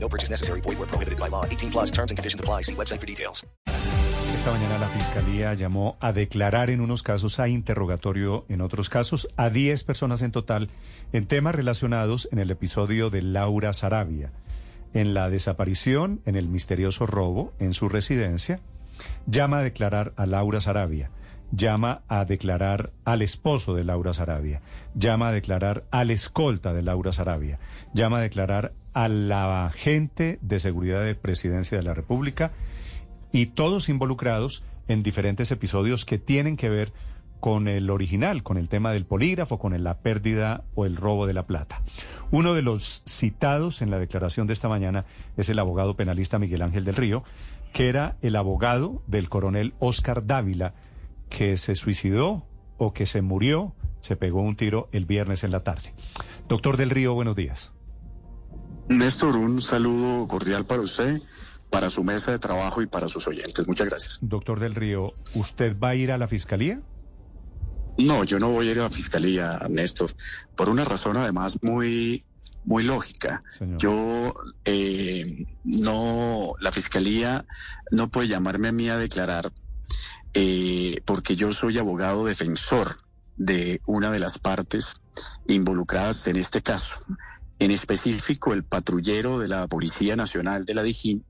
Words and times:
No 0.00 0.08
purchase 0.08 0.30
necessary. 0.30 0.60
Void 0.60 0.78
where 0.78 0.88
prohibited 0.88 1.18
by 1.18 1.28
law. 1.28 1.44
18 1.44 1.70
plus 1.70 1.90
terms 1.90 2.10
and 2.10 2.18
conditions 2.18 2.40
apply. 2.40 2.62
See 2.62 2.74
website 2.74 3.00
for 3.00 3.06
details. 3.06 3.46
Esta 4.38 4.52
mañana 4.52 4.78
la 4.78 4.88
Fiscalía 4.88 5.54
llamó 5.54 5.96
a 6.00 6.12
declarar 6.12 6.70
en 6.70 6.80
unos 6.80 7.02
casos, 7.02 7.40
a 7.40 7.48
interrogatorio 7.48 8.44
en 8.48 8.60
otros 8.60 8.88
casos, 8.88 9.28
a 9.36 9.50
10 9.50 9.82
personas 9.82 10.22
en 10.22 10.30
total 10.30 10.70
en 11.12 11.26
temas 11.26 11.56
relacionados 11.56 12.28
en 12.30 12.38
el 12.38 12.50
episodio 12.52 13.10
de 13.10 13.22
Laura 13.22 13.72
Sarabia, 13.72 14.30
en 14.94 15.12
la 15.12 15.28
desaparición, 15.28 16.20
en 16.24 16.36
el 16.36 16.48
misterioso 16.48 17.04
robo 17.04 17.52
en 17.58 17.74
su 17.74 17.88
residencia. 17.88 18.60
Llama 19.26 19.58
a 19.58 19.62
declarar 19.62 20.12
a 20.16 20.26
Laura 20.26 20.60
Sarabia, 20.60 21.10
llama 21.50 22.02
a 22.08 22.24
declarar 22.24 22.92
al 23.04 23.22
esposo 23.22 23.74
de 23.74 23.84
Laura 23.84 24.14
Sarabia, 24.14 24.60
llama 24.94 25.28
a 25.28 25.32
declarar 25.32 25.84
al 25.90 26.10
escolta 26.10 26.72
de 26.72 26.82
Laura 26.82 27.12
Sarabia, 27.12 27.58
llama 27.92 28.18
a 28.18 28.22
declarar 28.22 28.72
a 28.98 29.06
la 29.06 29.64
agente 29.66 30.40
de 30.42 30.58
seguridad 30.58 31.04
de 31.04 31.14
presidencia 31.14 31.78
de 31.78 31.84
la 31.84 31.94
República 31.94 32.50
y 33.30 33.46
todos 33.46 33.88
involucrados 33.88 34.64
en 34.88 35.04
diferentes 35.04 35.52
episodios 35.52 36.04
que 36.04 36.18
tienen 36.18 36.56
que 36.56 36.68
ver 36.68 36.92
con 37.38 37.68
el 37.68 37.90
original, 37.90 38.42
con 38.42 38.58
el 38.58 38.68
tema 38.68 38.92
del 38.92 39.06
polígrafo, 39.06 39.60
con 39.60 39.80
la 39.84 39.98
pérdida 39.98 40.64
o 40.74 40.84
el 40.84 40.96
robo 40.96 41.28
de 41.28 41.32
la 41.32 41.46
plata. 41.46 41.84
Uno 42.32 42.54
de 42.54 42.62
los 42.62 43.04
citados 43.06 43.82
en 43.82 43.92
la 43.92 44.00
declaración 44.00 44.48
de 44.48 44.54
esta 44.54 44.68
mañana 44.68 45.04
es 45.36 45.48
el 45.48 45.60
abogado 45.60 45.94
penalista 45.94 46.40
Miguel 46.40 46.62
Ángel 46.62 46.84
del 46.84 46.96
Río, 46.96 47.22
que 47.72 47.88
era 47.88 48.16
el 48.20 48.34
abogado 48.34 49.04
del 49.06 49.28
coronel 49.28 49.74
Oscar 49.78 50.26
Dávila, 50.26 50.74
que 51.28 51.56
se 51.56 51.76
suicidó 51.76 52.48
o 52.78 52.92
que 52.92 53.06
se 53.06 53.22
murió, 53.22 53.76
se 54.00 54.16
pegó 54.16 54.42
un 54.42 54.56
tiro 54.56 54.88
el 54.90 55.06
viernes 55.06 55.44
en 55.44 55.52
la 55.52 55.60
tarde. 55.62 55.94
Doctor 56.48 56.76
del 56.76 56.90
Río, 56.90 57.14
buenos 57.14 57.36
días. 57.36 57.77
Néstor, 58.88 59.36
un 59.36 59.60
saludo 59.62 60.26
cordial 60.26 60.64
para 60.64 60.82
usted, 60.82 61.20
para 61.70 61.90
su 61.90 62.04
mesa 62.04 62.32
de 62.32 62.38
trabajo 62.38 62.82
y 62.82 62.86
para 62.86 63.08
sus 63.08 63.26
oyentes. 63.28 63.66
Muchas 63.66 63.88
gracias. 63.88 64.18
Doctor 64.22 64.60
del 64.60 64.74
Río, 64.74 65.12
¿usted 65.34 65.78
va 65.78 65.90
a 65.90 65.94
ir 65.94 66.12
a 66.12 66.18
la 66.18 66.28
fiscalía? 66.28 66.80
No, 67.98 68.24
yo 68.24 68.38
no 68.38 68.50
voy 68.50 68.68
a 68.68 68.70
ir 68.72 68.80
a 68.80 68.84
la 68.84 68.90
fiscalía, 68.90 69.66
Néstor, 69.68 70.10
por 70.56 70.68
una 70.68 70.84
razón 70.84 71.16
además 71.16 71.58
muy, 71.62 72.22
muy 72.64 72.84
lógica. 72.84 73.42
Señor. 73.58 73.78
Yo 73.78 74.34
eh, 74.64 75.46
no, 75.64 76.54
la 76.60 76.70
fiscalía 76.70 77.44
no 77.90 78.08
puede 78.08 78.28
llamarme 78.28 78.68
a 78.68 78.72
mí 78.72 78.88
a 78.88 78.96
declarar 78.96 79.50
eh, 80.34 81.02
porque 81.04 81.36
yo 81.36 81.52
soy 81.52 81.78
abogado 81.78 82.24
defensor 82.24 82.98
de 83.36 83.80
una 83.86 84.10
de 84.10 84.18
las 84.18 84.38
partes 84.38 84.94
involucradas 85.46 86.26
en 86.26 86.36
este 86.36 86.62
caso, 86.62 87.00
en 87.58 87.70
específico 87.70 88.52
el 88.52 88.64
patrullero 88.64 89.38
de 89.38 89.48
la 89.48 89.66
Policía 89.66 90.16
Nacional 90.16 90.64
de 90.64 90.74
la 90.74 90.82
Dijín 90.82 91.24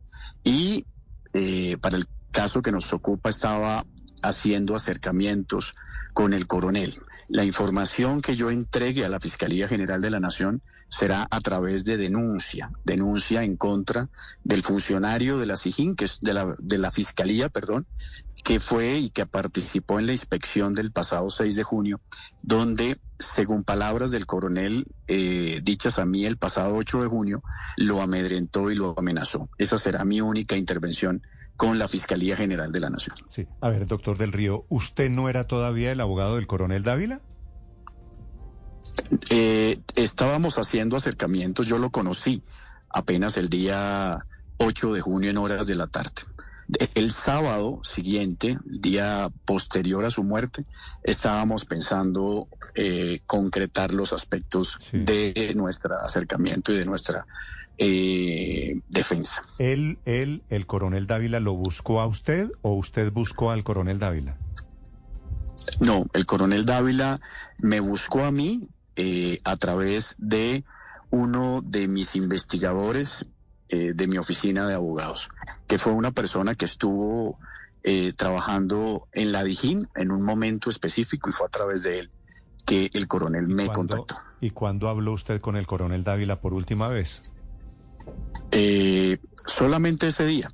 y 0.45 0.87
eh, 1.33 1.77
para 1.81 1.97
el 1.97 2.07
caso 2.31 2.63
que 2.63 2.73
nos 2.73 2.93
ocupa 2.93 3.31
estaba 3.31 3.85
haciendo 4.23 4.75
acercamientos 4.75 5.75
con 6.13 6.35
el 6.35 6.47
coronel. 6.47 7.01
La 7.29 7.45
información 7.45 8.21
que 8.21 8.37
yo 8.37 8.51
entregue 8.51 9.05
a 9.05 9.09
la 9.09 9.21
Fiscalía 9.21 9.69
General 9.69 10.01
de 10.01 10.11
la 10.11 10.21
Nación 10.21 10.63
será 10.89 11.27
a 11.31 11.41
través 11.41 11.85
de 11.85 11.97
denuncia, 11.97 12.71
denuncia 12.85 13.45
en 13.45 13.57
contra 13.57 14.09
del 14.45 14.63
funcionario 14.63 15.39
de 15.39 15.47
la 15.47 15.57
SIJIN, 15.57 15.97
que 15.97 16.07
es 16.07 16.21
de 16.21 16.35
la, 16.35 16.57
de 16.59 16.79
la 16.79 16.91
Fiscalía, 16.91 17.49
perdón, 17.49 17.87
que 18.45 18.61
fue 18.61 18.99
y 18.99 19.11
que 19.11 19.27
participó 19.27 19.99
en 19.99 20.07
la 20.07 20.13
inspección 20.13 20.73
del 20.73 20.93
pasado 20.93 21.29
6 21.29 21.57
de 21.57 21.63
junio, 21.63 22.01
donde, 22.43 22.99
según 23.19 23.65
palabras 23.65 24.11
del 24.11 24.27
coronel 24.27 24.87
eh, 25.07 25.61
dichas 25.63 25.99
a 25.99 26.07
mí 26.07 26.25
el 26.25 26.39
pasado 26.39 26.75
8 26.77 27.03
de 27.03 27.09
junio, 27.09 27.43
lo 27.77 28.01
amedrentó 28.01 28.71
y 28.71 28.75
lo 28.75 28.95
amenazó. 28.97 29.51
Esa 29.59 29.79
será 29.79 30.05
mi 30.05 30.21
única 30.21 30.57
intervención 30.57 31.23
con 31.57 31.79
la 31.79 31.89
Fiscalía 31.89 32.37
General 32.37 32.71
de 32.71 32.81
la 32.81 32.89
Nación. 32.89 33.17
Sí. 33.29 33.47
A 33.61 33.69
ver, 33.69 33.87
doctor 33.87 34.17
del 34.17 34.33
Río, 34.33 34.65
¿usted 34.69 35.11
no 35.11 35.29
era 35.29 35.45
todavía 35.45 35.91
el 35.91 36.01
abogado 36.01 36.37
del 36.37 36.47
coronel 36.47 36.85
Dávila? 36.85 37.21
Eh, 39.31 39.79
estábamos 39.95 40.59
haciendo 40.59 40.97
acercamientos, 40.97 41.67
yo 41.67 41.79
lo 41.79 41.91
conocí 41.91 42.43
apenas 42.91 43.37
el 43.37 43.49
día 43.49 44.19
8 44.59 44.93
de 44.95 45.01
junio 45.01 45.31
en 45.31 45.39
horas 45.39 45.67
de 45.67 45.75
la 45.75 45.87
tarde. 45.87 46.13
El 46.95 47.13
sábado 47.13 47.81
siguiente, 47.83 48.59
el 48.71 48.81
día 48.83 49.31
posterior 49.47 50.05
a 50.05 50.11
su 50.11 50.23
muerte, 50.23 50.67
estábamos 51.03 51.65
pensando 51.65 52.47
eh, 52.75 53.21
concretar 53.27 53.95
los 53.95 54.13
aspectos 54.13 54.77
Sí. 54.91 54.99
de 54.99 55.53
nuestro 55.57 55.95
acercamiento 55.99 56.73
y 56.73 56.77
de 56.79 56.85
nuestra 56.85 57.25
eh, 57.79 58.81
defensa. 58.89 59.43
¿Él, 59.59 59.99
él, 60.05 60.43
el 60.51 60.67
coronel 60.67 61.07
Dávila, 61.07 61.41
lo 61.41 61.55
buscó 61.55 62.01
a 62.03 62.07
usted 62.07 62.51
o 62.61 62.75
usted 62.75 63.13
buscó 63.13 63.51
al 63.51 63.65
coronel 63.65 63.99
Dávila? 63.99 64.37
No, 65.81 66.05
el 66.13 66.27
coronel 66.27 66.67
Dávila 66.67 67.21
me 67.59 67.81
buscó 67.81 68.25
a 68.25 68.31
mí 68.31 68.69
eh, 68.99 69.41
a 69.45 69.57
través 69.57 70.15
de 70.19 70.65
uno 71.11 71.63
de 71.65 71.87
mis 71.89 72.17
investigadores 72.17 73.27
eh, 73.69 73.93
de 73.95 74.07
mi 74.09 74.19
oficina 74.19 74.67
de 74.67 74.75
abogados, 74.75 75.29
que 75.67 75.79
fue 75.79 75.93
una 75.93 76.11
persona 76.11 76.55
que 76.57 76.65
estuvo 76.65 77.39
eh, 77.85 78.13
trabajando 78.13 79.07
en 79.13 79.31
la 79.31 79.45
Dijín 79.45 79.89
en 79.95 80.11
un 80.11 80.23
momento 80.23 80.69
específico 80.69 81.31
y 81.31 81.33
fue 81.33 81.47
a 81.47 81.51
través 81.51 81.85
de 81.85 82.01
él 82.01 82.11
que 82.67 82.91
el 82.93 83.07
coronel 83.07 83.47
me 83.47 83.67
¿Cuándo- 83.67 83.97
contactó. 83.99 84.17
¿Y 84.41 84.51
cuándo 84.51 84.89
habló 84.89 85.13
usted 85.13 85.41
con 85.41 85.57
el 85.57 85.67
coronel 85.67 86.03
Dávila 86.05 86.41
por 86.41 86.53
última 86.55 86.89
vez? 86.89 87.23
Eh, 88.51 89.19
solamente 89.47 90.09
ese 90.09 90.27
día. 90.27 90.49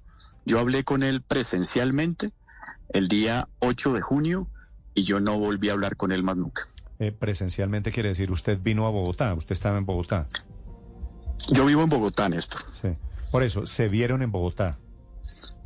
Yo 0.44 0.58
hablé 0.58 0.84
con 0.84 1.02
él 1.02 1.22
presencialmente 1.22 2.30
el 2.90 3.08
día 3.08 3.48
8 3.60 3.92
de 3.94 4.02
junio 4.02 4.48
y 4.94 5.04
yo 5.04 5.18
no 5.20 5.38
volví 5.38 5.70
a 5.70 5.72
hablar 5.72 5.96
con 5.96 6.12
él 6.12 6.22
más 6.22 6.36
nunca. 6.36 6.68
Eh, 6.98 7.12
presencialmente 7.12 7.90
quiere 7.90 8.10
decir, 8.10 8.30
usted 8.30 8.58
vino 8.62 8.86
a 8.86 8.90
Bogotá, 8.90 9.34
usted 9.34 9.52
estaba 9.52 9.78
en 9.78 9.86
Bogotá. 9.86 10.26
Yo 11.52 11.66
vivo 11.66 11.82
en 11.82 11.88
Bogotá, 11.88 12.28
Néstor. 12.28 12.60
Sí. 12.80 12.90
Por 13.32 13.42
eso, 13.42 13.66
se 13.66 13.88
vieron 13.88 14.22
en 14.22 14.30
Bogotá. 14.30 14.78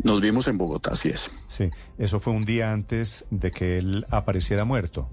Nos 0.03 0.21
vimos 0.21 0.49
en 0.49 0.59
Bogotá, 0.59 0.93
así 0.93 1.11
es. 1.11 1.31
Sí. 1.49 1.71
Eso 1.99 2.21
fue 2.21 2.33
un 2.33 2.45
día 2.45 2.73
antes 2.73 3.27
de 3.31 3.51
que 3.51 3.79
él 3.79 4.07
apareciera 4.11 4.65
muerto. 4.65 5.11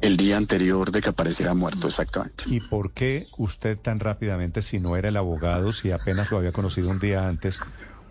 El 0.00 0.16
día 0.16 0.36
anterior 0.36 0.90
de 0.90 1.00
que 1.00 1.08
apareciera 1.08 1.54
muerto, 1.54 1.86
exactamente. 1.86 2.44
¿Y 2.46 2.60
por 2.60 2.92
qué 2.92 3.24
usted 3.38 3.78
tan 3.78 4.00
rápidamente, 4.00 4.62
si 4.62 4.78
no 4.78 4.96
era 4.96 5.08
el 5.08 5.16
abogado, 5.16 5.72
si 5.72 5.90
apenas 5.90 6.30
lo 6.30 6.38
había 6.38 6.52
conocido 6.52 6.90
un 6.90 7.00
día 7.00 7.26
antes, 7.26 7.60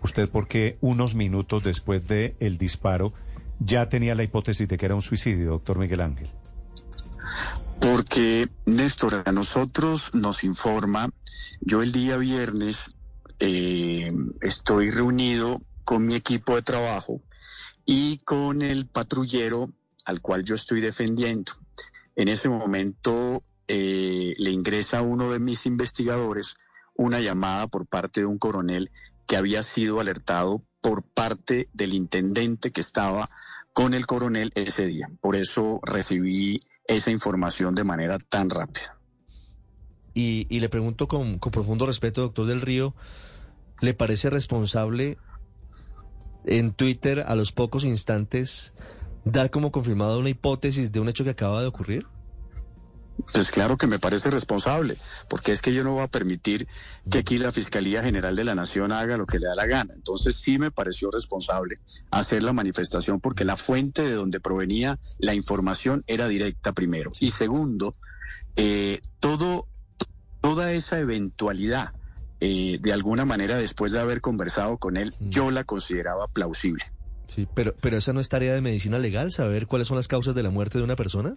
usted 0.02 0.28
por 0.28 0.48
qué 0.48 0.76
unos 0.80 1.14
minutos 1.14 1.62
después 1.62 2.08
del 2.08 2.36
el 2.40 2.58
disparo 2.58 3.12
ya 3.60 3.88
tenía 3.88 4.14
la 4.14 4.24
hipótesis 4.24 4.68
de 4.68 4.76
que 4.76 4.86
era 4.86 4.94
un 4.94 5.02
suicidio, 5.02 5.50
doctor 5.50 5.78
Miguel 5.78 6.00
Ángel? 6.00 6.28
Porque, 7.80 8.48
Néstor, 8.66 9.22
a 9.26 9.32
nosotros 9.32 10.14
nos 10.14 10.44
informa, 10.44 11.10
yo 11.60 11.82
el 11.82 11.92
día 11.92 12.16
viernes 12.16 12.90
eh, 13.40 14.10
estoy 14.40 14.90
reunido 14.90 15.60
con 15.84 16.06
mi 16.06 16.14
equipo 16.14 16.54
de 16.54 16.62
trabajo 16.62 17.20
y 17.84 18.18
con 18.18 18.62
el 18.62 18.86
patrullero 18.86 19.70
al 20.04 20.20
cual 20.20 20.44
yo 20.44 20.54
estoy 20.54 20.80
defendiendo. 20.80 21.52
En 22.16 22.28
ese 22.28 22.48
momento 22.48 23.42
eh, 23.68 24.34
le 24.38 24.50
ingresa 24.50 24.98
a 24.98 25.02
uno 25.02 25.30
de 25.30 25.40
mis 25.40 25.66
investigadores 25.66 26.54
una 26.94 27.20
llamada 27.20 27.66
por 27.66 27.86
parte 27.86 28.20
de 28.20 28.26
un 28.26 28.38
coronel 28.38 28.90
que 29.26 29.36
había 29.36 29.62
sido 29.62 30.00
alertado 30.00 30.62
por 30.80 31.02
parte 31.02 31.68
del 31.72 31.94
intendente 31.94 32.70
que 32.70 32.82
estaba 32.82 33.30
con 33.74 33.92
el 33.92 34.06
coronel 34.06 34.52
ese 34.54 34.86
día. 34.86 35.10
Por 35.20 35.36
eso 35.36 35.80
recibí 35.82 36.60
esa 36.86 37.10
información 37.10 37.74
de 37.74 37.84
manera 37.84 38.18
tan 38.18 38.48
rápida. 38.48 38.96
Y, 40.14 40.46
le 40.48 40.68
pregunto 40.68 41.08
con, 41.08 41.40
con 41.40 41.50
profundo 41.50 41.86
respeto, 41.86 42.22
doctor 42.22 42.46
del 42.46 42.60
Río, 42.60 42.94
¿le 43.80 43.94
parece 43.94 44.30
responsable 44.30 45.18
en 46.46 46.72
Twitter 46.72 47.24
a 47.26 47.34
los 47.34 47.50
pocos 47.50 47.84
instantes 47.84 48.74
dar 49.24 49.50
como 49.50 49.72
confirmado 49.72 50.20
una 50.20 50.30
hipótesis 50.30 50.92
de 50.92 51.00
un 51.00 51.08
hecho 51.08 51.24
que 51.24 51.30
acaba 51.30 51.60
de 51.60 51.66
ocurrir? 51.66 52.06
Pues 53.32 53.50
claro 53.50 53.76
que 53.76 53.86
me 53.86 53.98
parece 53.98 54.30
responsable, 54.30 54.96
porque 55.28 55.52
es 55.52 55.62
que 55.62 55.72
yo 55.72 55.84
no 55.84 55.92
voy 55.92 56.02
a 56.02 56.08
permitir 56.08 56.66
que 57.10 57.18
aquí 57.18 57.38
la 57.38 57.52
Fiscalía 57.52 58.02
General 58.02 58.34
de 58.34 58.44
la 58.44 58.54
Nación 58.54 58.92
haga 58.92 59.16
lo 59.16 59.26
que 59.26 59.38
le 59.38 59.46
da 59.46 59.54
la 59.54 59.66
gana. 59.66 59.94
Entonces 59.94 60.36
sí 60.36 60.58
me 60.58 60.70
pareció 60.70 61.10
responsable 61.10 61.78
hacer 62.10 62.42
la 62.42 62.52
manifestación 62.52 63.20
porque 63.20 63.44
la 63.44 63.56
fuente 63.56 64.02
de 64.02 64.12
donde 64.12 64.40
provenía 64.40 64.98
la 65.18 65.34
información 65.34 66.04
era 66.06 66.26
directa 66.28 66.72
primero. 66.72 67.12
Y 67.20 67.30
segundo, 67.30 67.94
eh, 68.56 69.00
todo, 69.20 69.66
toda 70.40 70.72
esa 70.72 70.98
eventualidad, 70.98 71.92
eh, 72.40 72.78
de 72.80 72.92
alguna 72.92 73.24
manera 73.24 73.56
después 73.56 73.92
de 73.92 74.00
haber 74.00 74.20
conversado 74.20 74.76
con 74.78 74.96
él, 74.96 75.14
Mm. 75.18 75.28
yo 75.30 75.50
la 75.50 75.64
consideraba 75.64 76.26
plausible. 76.28 76.84
Sí, 77.26 77.48
pero, 77.54 77.74
pero 77.80 77.96
esa 77.96 78.12
no 78.12 78.20
es 78.20 78.28
tarea 78.28 78.52
de 78.54 78.60
medicina 78.60 78.98
legal, 78.98 79.32
saber 79.32 79.66
cuáles 79.66 79.88
son 79.88 79.96
las 79.96 80.08
causas 80.08 80.34
de 80.34 80.42
la 80.42 80.50
muerte 80.50 80.76
de 80.78 80.84
una 80.84 80.94
persona. 80.96 81.36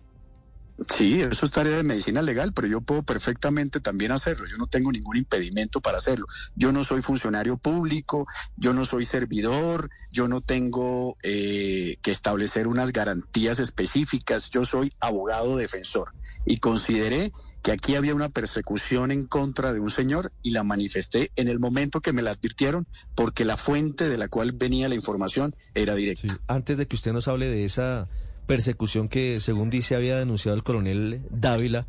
Sí, 0.88 1.22
eso 1.22 1.46
es 1.46 1.52
tarea 1.52 1.78
de 1.78 1.84
medicina 1.84 2.22
legal, 2.22 2.54
pero 2.54 2.68
yo 2.68 2.82
puedo 2.82 3.02
perfectamente 3.02 3.80
también 3.80 4.12
hacerlo. 4.12 4.46
Yo 4.48 4.58
no 4.58 4.68
tengo 4.68 4.92
ningún 4.92 5.18
impedimento 5.18 5.82
para 5.82 5.98
hacerlo. 5.98 6.28
Yo 6.56 6.72
no 6.72 6.84
soy 6.84 7.02
funcionario 7.02 7.58
público, 7.58 8.28
yo 8.58 8.74
no 8.74 8.86
soy 8.86 9.06
servidor, 9.06 9.90
yo 10.12 10.28
no 10.28 10.42
tengo 10.42 11.18
eh, 11.24 11.98
que 12.04 12.12
establecer 12.12 12.68
unas 12.68 12.94
garantías 12.94 13.60
específicas. 13.60 14.52
Yo 14.52 14.66
soy 14.66 14.94
abogado 15.00 15.58
defensor 15.58 16.14
y 16.46 16.58
consideré 16.58 17.32
que 17.64 17.72
aquí 17.72 17.96
había 17.96 18.14
una 18.14 18.30
persecución 18.30 19.12
en 19.12 19.26
contra 19.26 19.74
de 19.74 19.80
un 19.80 19.90
señor 19.90 20.32
y 20.44 20.52
la 20.52 20.64
manifesté 20.64 21.32
en 21.36 21.48
el 21.48 21.60
momento 21.60 22.02
que 22.02 22.14
me 22.14 22.22
la 22.22 22.32
advirtieron 22.32 22.86
porque 23.16 23.46
la 23.46 23.58
fuente 23.58 24.08
de 24.08 24.18
la 24.18 24.28
cual 24.28 24.52
venía 24.52 24.88
la 24.88 24.96
información 24.96 25.56
era 25.74 25.96
directa. 25.96 26.40
Antes 26.48 26.78
de 26.78 26.88
que 26.88 26.96
usted 26.96 27.14
nos 27.14 27.28
hable 27.28 27.48
de 27.48 27.66
esa 27.66 28.08
persecución 28.48 29.10
que, 29.10 29.40
según 29.40 29.70
dice, 29.70 29.96
había 29.96 30.18
denunciado 30.18 30.56
el 30.56 30.64
coronel 30.64 31.22
Dávila, 31.30 31.86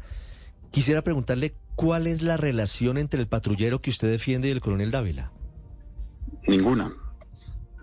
quisiera 0.70 1.02
preguntarle 1.02 1.54
cuál 1.76 2.06
es 2.06 2.22
la 2.22 2.36
relación 2.36 2.98
entre 2.98 3.20
el 3.20 3.28
patrullero 3.28 3.80
que 3.80 3.90
usted 3.90 4.10
defiende 4.10 4.48
y 4.48 4.50
el 4.50 4.60
coronel 4.60 4.90
Dávila. 4.90 5.32
Ninguna. 6.46 6.92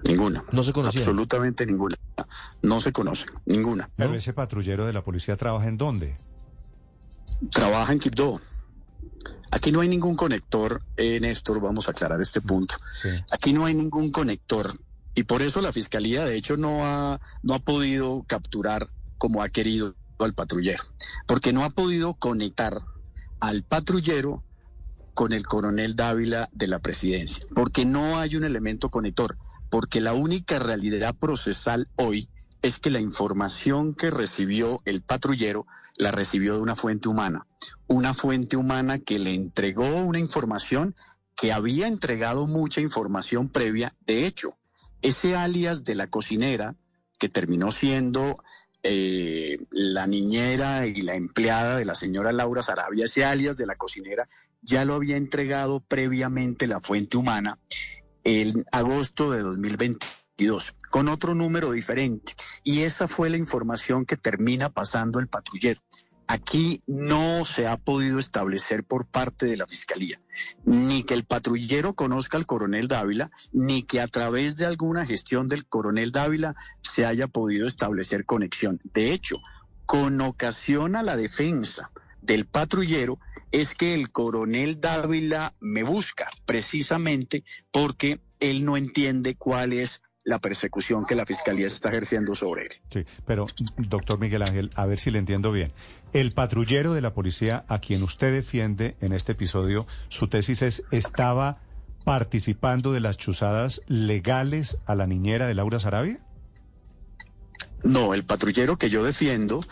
Ninguna. 0.04 0.44
No 0.52 0.62
se 0.62 0.74
conocían. 0.74 1.02
Absolutamente 1.02 1.66
ninguna. 1.66 1.96
No 2.62 2.80
se 2.80 2.92
conoce. 2.92 3.26
Ninguna. 3.46 3.90
Pero 3.96 4.12
¿No? 4.12 4.16
ese 4.16 4.34
patrullero 4.34 4.86
de 4.86 4.94
la 4.94 5.04
policía 5.04 5.36
trabaja 5.36 5.68
en 5.68 5.78
dónde? 5.78 6.18
Trabaja 7.50 7.94
en 7.94 8.00
Quibdó. 8.00 8.40
Aquí 9.52 9.72
no 9.72 9.82
hay 9.82 9.88
ningún 9.88 10.16
conector, 10.16 10.82
eh, 10.98 11.20
Néstor, 11.20 11.62
vamos 11.62 11.88
a 11.88 11.92
aclarar 11.92 12.20
este 12.20 12.42
punto. 12.42 12.76
Sí. 13.02 13.10
Aquí 13.32 13.54
no 13.54 13.66
hay 13.66 13.74
ningún 13.74 14.12
conector 14.12 14.78
y 15.16 15.24
por 15.24 15.42
eso 15.42 15.62
la 15.62 15.72
fiscalía, 15.72 16.26
de 16.26 16.36
hecho, 16.36 16.58
no 16.58 16.86
ha, 16.86 17.22
no 17.42 17.56
ha 17.56 17.60
podido 17.60 18.24
capturar 18.28 18.90
como 19.18 19.42
ha 19.42 19.50
querido 19.50 19.96
al 20.20 20.34
patrullero, 20.34 20.84
porque 21.26 21.54
no 21.54 21.64
ha 21.64 21.70
podido 21.70 22.14
conectar 22.16 22.82
al 23.40 23.64
patrullero 23.64 24.44
con 25.14 25.32
el 25.32 25.48
coronel 25.48 25.96
Dávila 25.96 26.50
de 26.52 26.68
la 26.68 26.80
presidencia, 26.80 27.46
porque 27.56 27.86
no 27.86 28.20
hay 28.20 28.36
un 28.36 28.44
elemento 28.44 28.90
conector, 28.90 29.36
porque 29.70 30.02
la 30.02 30.14
única 30.14 30.60
realidad 30.60 31.16
procesal 31.16 31.88
hoy 31.96 32.30
es 32.62 32.80
que 32.80 32.90
la 32.90 33.00
información 33.00 33.94
que 33.94 34.12
recibió 34.12 34.82
el 34.86 35.02
patrullero 35.02 35.66
la 35.98 36.12
recibió 36.12 36.56
de 36.56 36.62
una 36.62 36.76
fuente 36.76 37.08
humana, 37.08 37.48
una 37.88 38.14
fuente 38.14 38.58
humana 38.58 39.00
que 39.00 39.20
le 39.20 39.34
entregó 39.34 39.96
una 40.04 40.20
información 40.20 40.96
que 41.36 41.54
había 41.54 41.88
entregado 41.88 42.48
mucha 42.48 42.82
información 42.82 43.50
previa. 43.50 43.94
De 44.06 44.26
hecho, 44.26 44.58
ese 45.06 45.36
alias 45.36 45.84
de 45.84 45.94
la 45.94 46.08
cocinera, 46.08 46.76
que 47.20 47.30
terminó 47.30 47.70
siendo 47.70 48.44
eh, 48.82 49.58
la 49.70 50.08
niñera 50.08 50.88
y 50.88 51.04
la 51.04 51.16
empleada 51.16 51.78
de 51.78 51.86
la 51.86 51.94
señora 51.94 52.32
Laura 52.32 52.64
Sarabia, 52.64 53.06
ese 53.06 53.24
alias 53.24 53.56
de 53.56 53.68
la 53.68 53.76
cocinera, 53.76 54.26
ya 54.64 54.84
lo 54.84 54.96
había 54.96 55.16
entregado 55.16 55.80
previamente 55.80 56.66
la 56.66 56.82
fuente 56.82 57.18
humana 57.18 57.60
en 58.24 58.66
agosto 58.72 59.30
de 59.30 59.42
2022, 59.42 60.76
con 60.90 61.08
otro 61.08 61.36
número 61.36 61.72
diferente. 61.72 62.34
Y 62.64 62.82
esa 62.82 63.08
fue 63.08 63.30
la 63.30 63.38
información 63.38 64.08
que 64.08 64.18
termina 64.18 64.72
pasando 64.72 65.20
el 65.20 65.28
patrullero. 65.28 65.82
Aquí 66.28 66.82
no 66.88 67.46
se 67.46 67.68
ha 67.68 67.78
podido 67.78 68.20
establecer 68.20 68.84
por 68.84 69.06
parte 69.06 69.46
de 69.46 69.58
la 69.58 69.68
Fiscalía 69.68 70.20
ni 70.66 71.04
que 71.04 71.14
el 71.14 71.24
patrullero 71.24 71.94
conozca 71.94 72.38
al 72.38 72.46
coronel 72.46 72.88
Dávila, 72.88 73.32
ni 73.52 73.84
que 73.84 74.02
a 74.02 74.08
través 74.08 74.58
de 74.58 74.66
alguna 74.66 75.06
gestión 75.06 75.48
del 75.48 75.66
coronel 75.66 76.12
Dávila 76.12 76.56
se 76.82 77.06
haya 77.06 77.28
podido 77.28 77.68
establecer 77.68 78.26
conexión. 78.26 78.80
De 78.94 79.12
hecho, 79.12 79.38
con 79.86 80.20
ocasión 80.22 80.96
a 80.96 81.04
la 81.04 81.16
defensa 81.16 81.92
del 82.22 82.46
patrullero, 82.46 83.20
es 83.52 83.76
que 83.76 83.94
el 83.94 84.12
coronel 84.12 84.82
Dávila 84.82 85.54
me 85.60 85.84
busca 85.84 86.28
precisamente 86.46 87.44
porque 87.72 88.20
él 88.40 88.66
no 88.66 88.76
entiende 88.76 89.36
cuál 89.36 89.74
es 89.74 90.02
la 90.26 90.40
persecución 90.40 91.06
que 91.06 91.16
la 91.16 91.26
fiscalía 91.26 91.68
está 91.68 91.90
ejerciendo 91.90 92.36
sobre 92.36 92.64
él. 92.64 92.70
Sí, 92.92 93.06
pero 93.26 93.46
doctor 93.78 94.20
Miguel 94.20 94.42
Ángel, 94.42 94.72
a 94.76 94.86
ver 94.88 95.00
si 95.00 95.12
le 95.12 95.20
entiendo 95.20 95.52
bien. 95.52 95.72
El 96.14 96.34
patrullero 96.34 96.94
de 96.94 97.02
la 97.02 97.14
policía 97.14 97.64
a 97.68 97.80
quien 97.80 98.02
usted 98.04 98.34
defiende 98.34 98.98
en 99.02 99.14
este 99.14 99.34
episodio, 99.34 99.86
su 100.10 100.28
tesis 100.28 100.64
es, 100.64 100.84
¿estaba 100.92 101.62
participando 102.04 102.92
de 102.92 103.00
las 103.00 103.18
chuzadas 103.18 103.82
legales 103.88 104.80
a 104.86 104.96
la 104.96 105.06
niñera 105.06 105.48
de 105.48 105.54
Laura 105.54 105.80
Sarabia? 105.80 106.20
No, 107.84 108.16
el 108.16 108.26
patrullero 108.26 108.78
que 108.78 108.90
yo 108.90 109.04
defiendo 109.04 109.64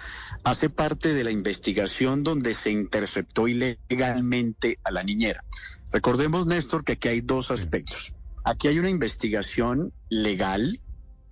hace 0.43 0.69
parte 0.69 1.15
de 1.15 1.23
la 1.23 1.31
investigación 1.31 2.23
donde 2.23 2.53
se 2.53 2.69
interceptó 2.69 3.47
ilegalmente 3.47 4.77
a 4.83 4.91
la 4.91 5.03
niñera. 5.03 5.43
Recordemos, 5.91 6.45
Néstor, 6.45 6.83
que 6.83 6.93
aquí 6.93 7.07
hay 7.07 7.21
dos 7.21 7.49
aspectos. 7.49 8.13
Aquí 8.43 8.67
hay 8.67 8.79
una 8.79 8.89
investigación 8.89 9.93
legal, 10.09 10.81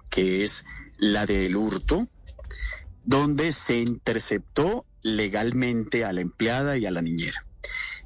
que 0.09 0.43
es 0.43 0.65
la 0.97 1.25
del 1.25 1.55
hurto, 1.55 2.07
donde 3.03 3.51
se 3.51 3.79
interceptó 3.79 4.85
legalmente 5.01 6.05
a 6.05 6.13
la 6.13 6.21
empleada 6.21 6.77
y 6.77 6.85
a 6.85 6.91
la 6.91 7.01
niñera. 7.01 7.45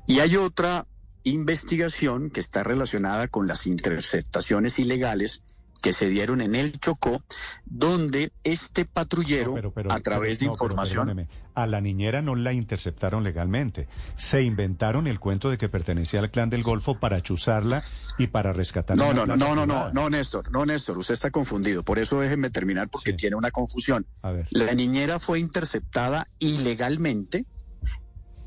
Y 0.08 0.20
hay 0.20 0.36
otra 0.38 0.88
investigación 1.24 2.30
que 2.30 2.40
está 2.40 2.64
relacionada 2.64 3.28
con 3.28 3.48
las 3.48 3.68
interceptaciones 3.68 4.80
ilegales 4.80 5.44
que 5.86 5.94
se 5.94 6.10
dieron 6.10 6.42
en 6.42 6.56
el 6.56 6.80
Chocó, 6.80 7.22
donde 7.64 8.32
este 8.44 8.86
patrullero, 8.86 9.50
No, 9.50 9.54
pero- 9.54 9.72
pero- 9.72 9.92
a 9.92 10.00
través 10.00 10.40
de 10.40 10.46
pero- 10.48 10.54
información, 10.54 11.28
a 11.54 11.68
la 11.68 11.80
niñera 11.80 12.24
no 12.24 12.34
la 12.34 12.54
interceptaron 12.54 13.24
legalmente. 13.24 13.88
Se 14.16 14.42
inventaron 14.42 15.06
el 15.06 15.20
cuento 15.20 15.52
de 15.52 15.60
que 15.60 15.70
pertenecía 15.70 16.22
al 16.22 16.32
clan 16.32 16.50
del 16.50 16.64
Golfo 16.64 17.00
para 17.00 17.22
chuzarla 17.22 17.84
y 18.18 18.26
para 18.28 18.52
rescatar. 18.52 18.98
No, 18.98 19.14
no, 19.14 19.28
no, 19.28 19.38
no, 19.38 19.54
no, 19.54 19.68
no, 19.68 19.92
no, 19.94 20.10
Néstor, 20.10 20.52
no, 20.52 20.66
Néstor, 20.66 20.98
usted 20.98 21.14
está 21.14 21.30
confundido. 21.30 21.84
Por 21.84 22.00
eso 22.00 22.20
déjeme 22.20 22.50
terminar 22.50 22.90
porque 22.90 23.12
Sí. 23.12 23.18
tiene 23.18 23.36
una 23.36 23.52
confusión. 23.52 24.08
A 24.24 24.32
ver. 24.32 24.48
La 24.50 24.74
niñera 24.74 25.20
fue 25.20 25.38
interceptada 25.40 26.28
ilegalmente 26.40 27.46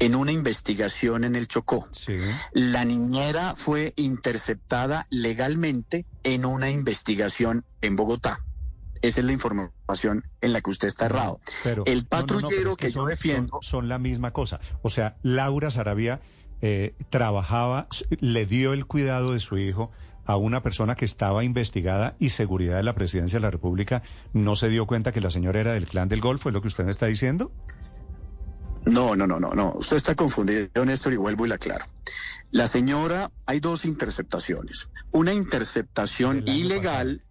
en 0.00 0.14
una 0.14 0.33
investigación 0.33 1.25
en 1.25 1.35
el 1.35 1.49
Chocó. 1.49 1.88
Sí. 1.93 2.17
La 2.52 2.85
niñera 2.85 3.55
fue 3.57 3.93
interceptada 3.97 5.07
legalmente 5.11 6.07
en 6.23 6.45
una 6.45 6.71
investigación 6.71 7.64
en 7.81 7.97
Bogotá. 7.97 8.45
Esa 9.02 9.21
es 9.21 9.26
la 9.26 9.33
información 9.33 10.25
en 10.40 10.52
la 10.52 10.61
que 10.61 10.71
usted 10.71 10.88
está 10.88 11.07
errado. 11.07 11.40
Pero, 11.64 11.85
El 11.87 11.99
no, 11.99 12.00
no, 12.00 12.00
no, 12.00 12.09
patrullero 12.09 12.71
es 12.73 12.76
que 12.76 12.87
yo 12.90 13.00
son- 13.02 13.09
defiendo- 13.09 13.50
Son, 13.61 13.62
son 13.62 13.88
la 13.88 13.99
misma 13.99 14.33
cosa. 14.33 14.61
O 14.83 14.90
sea, 14.90 15.17
Laura 15.23 15.71
Sarabia 15.71 16.21
eh, 16.61 16.95
trabajaba, 17.11 17.87
le 18.21 18.45
dio 18.47 18.73
el 18.73 18.87
cuidado 18.87 19.33
de 19.33 19.38
su 19.40 19.59
hijo 19.59 19.93
a 20.26 20.37
una 20.37 20.62
persona 20.62 20.95
que 20.97 21.05
estaba 21.05 21.43
investigada 21.45 22.17
y 22.19 22.31
seguridad 22.31 22.76
de 22.76 22.83
la 22.83 22.95
presidencia 22.95 23.38
de 23.38 23.43
la 23.43 23.50
República 23.50 24.02
no 24.35 24.57
se 24.57 24.69
dio 24.69 24.87
cuenta 24.87 25.11
que 25.12 25.21
la 25.23 25.31
señora 25.31 25.61
era 25.61 25.73
del 25.73 25.87
clan 25.87 26.09
del 26.09 26.21
Golfo, 26.21 26.49
¿es 26.50 26.52
lo 26.52 26.61
que 26.61 26.69
usted 26.69 26.85
me 26.85 26.90
está 26.90 27.07
diciendo? 27.07 27.50
No, 28.85 29.14
no, 29.16 29.26
no, 29.26 29.38
no, 29.38 29.52
no. 29.52 29.75
Usted 29.76 29.97
está 29.97 30.14
confundido, 30.14 30.85
Néstor, 30.85 31.12
y 31.12 31.16
vuelvo 31.16 31.44
y 31.44 31.49
la 31.49 31.56
aclaro. 31.56 31.85
La 32.50 32.66
señora, 32.66 33.30
hay 33.47 33.61
dos 33.61 33.85
interceptaciones. 33.85 34.88
Una 35.12 35.35
interceptación 35.35 36.47
ilegal, 36.49 37.23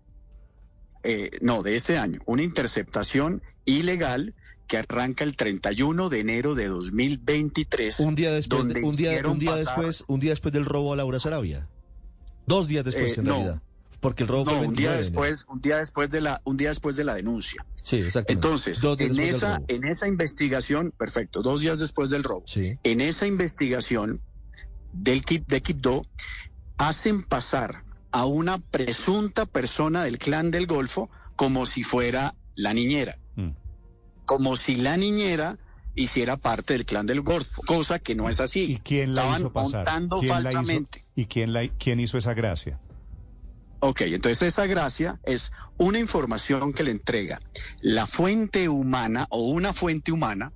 eh, 1.03 1.31
no, 1.41 1.63
de 1.63 1.75
ese 1.75 1.97
año. 1.97 2.19
Una 2.25 2.43
interceptación 2.43 3.41
ilegal 3.65 4.35
que 4.67 4.77
arranca 4.77 5.23
el 5.23 5.35
31 5.35 6.09
de 6.09 6.19
enero 6.19 6.53
de 6.53 6.67
2023. 6.67 7.99
Un 8.01 8.15
día 8.15 8.31
después, 8.31 8.61
un 8.65 8.73
día, 8.73 8.81
hicieron 8.91 9.31
un 9.33 9.39
día 9.39 9.51
pasar- 9.51 9.65
después, 9.77 10.03
un 10.07 10.19
día 10.19 10.31
después 10.31 10.53
del 10.53 10.65
robo 10.65 10.93
a 10.93 10.95
Laura 10.97 11.19
Sarabia. 11.19 11.67
Dos 12.45 12.67
días 12.67 12.85
después, 12.85 13.17
Eh, 13.17 13.21
en 13.21 13.25
no. 13.25 13.33
realidad. 13.33 13.61
Porque 13.99 14.23
el 14.23 14.29
robo 14.29 14.45
fue 14.45 14.53
el 14.59 14.67
un 14.67 14.73
día 14.73 14.91
29 14.91 14.95
de 15.01 15.07
enero. 15.07 15.21
después, 15.21 15.45
un 15.49 15.61
día 15.61 15.77
después 15.77 16.09
de 16.11 16.21
la, 16.21 16.41
un 16.43 16.57
día 16.57 16.69
después 16.69 16.95
de 16.95 17.03
la 17.03 17.15
denuncia. 17.15 17.65
Sí, 17.83 17.97
exactamente. 17.97 18.33
Entonces, 18.47 18.83
en 18.83 19.19
esa, 19.19 19.61
en 19.67 19.85
esa 19.85 20.07
investigación, 20.07 20.91
perfecto, 20.97 21.41
dos 21.41 21.61
días 21.61 21.79
después 21.79 22.09
del 22.09 22.23
robo. 22.23 22.43
Sí. 22.45 22.77
en 22.83 23.01
esa 23.01 23.25
investigación 23.27 24.21
del 24.93 25.23
Kip, 25.23 25.47
de 25.47 25.61
Quibdó 25.61 26.05
hacen 26.77 27.23
pasar 27.23 27.83
a 28.11 28.25
una 28.25 28.59
presunta 28.59 29.45
persona 29.45 30.03
del 30.03 30.17
clan 30.19 30.51
del 30.51 30.67
Golfo 30.67 31.09
como 31.35 31.65
si 31.65 31.83
fuera 31.83 32.35
la 32.55 32.73
niñera, 32.73 33.17
Mm. 33.35 33.49
como 34.25 34.55
si 34.55 34.75
la 34.75 34.97
niñera 34.97 35.57
hiciera 35.93 36.37
parte 36.37 36.73
del 36.73 36.85
clan 36.85 37.05
del 37.07 37.21
Golfo, 37.21 37.61
cosa 37.63 37.99
que 37.99 38.13
no 38.15 38.29
es 38.29 38.39
así. 38.39 38.63
¿Y 38.73 38.77
quién 38.77 39.15
la 39.15 39.21
Estaban 39.21 39.39
hizo 39.41 39.53
pasar? 39.53 39.85
¿Quién 40.19 40.43
la 40.43 40.51
hizo-. 40.53 40.87
¿Y 41.15 41.25
quién, 41.25 41.53
la, 41.53 41.67
quién 41.67 41.99
hizo 41.99 42.17
esa 42.17 42.33
gracia? 42.35 42.79
Ok, 43.79 44.01
entonces 44.01 44.41
esa 44.41 44.65
gracia 44.65 45.19
es 45.23 45.51
una 45.77 45.99
información 45.99 46.73
que 46.73 46.83
le 46.83 46.91
entrega 46.91 47.41
la 47.81 48.07
fuente 48.07 48.69
humana 48.69 49.27
o 49.29 49.49
una 49.49 49.73
fuente 49.73 50.11
humana 50.11 50.51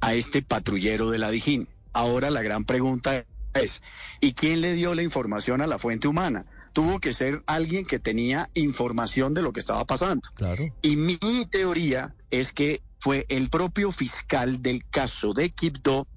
a 0.00 0.14
este 0.14 0.42
patrullero 0.42 1.10
de 1.10 1.18
la 1.18 1.30
Dijín. 1.30 1.68
Ahora 1.92 2.30
la 2.30 2.42
gran 2.42 2.64
pregunta 2.64 3.24
es, 3.54 3.82
¿y 4.20 4.32
quién 4.34 4.60
le 4.60 4.74
dio 4.74 4.94
la 4.94 5.02
información 5.02 5.60
a 5.62 5.66
la 5.66 5.78
fuente 5.78 6.08
humana? 6.08 6.46
Tuvo 6.72 6.98
que 6.98 7.12
ser 7.12 7.44
alguien 7.46 7.86
que 7.86 8.00
tenía 8.00 8.50
información 8.54 9.32
de 9.32 9.42
lo 9.42 9.52
que 9.52 9.60
estaba 9.60 9.84
pasando. 9.84 10.28
Claro. 10.34 10.74
Y 10.82 10.96
mi 10.96 11.18
teoría 11.50 12.14
es 12.30 12.52
que 12.52 12.82
fue 12.98 13.26
el 13.28 13.48
propio 13.50 13.92
fiscal 13.92 14.60
del 14.62 14.84
caso 14.90 15.32
de 15.32 15.50
Quibdó 15.50 16.08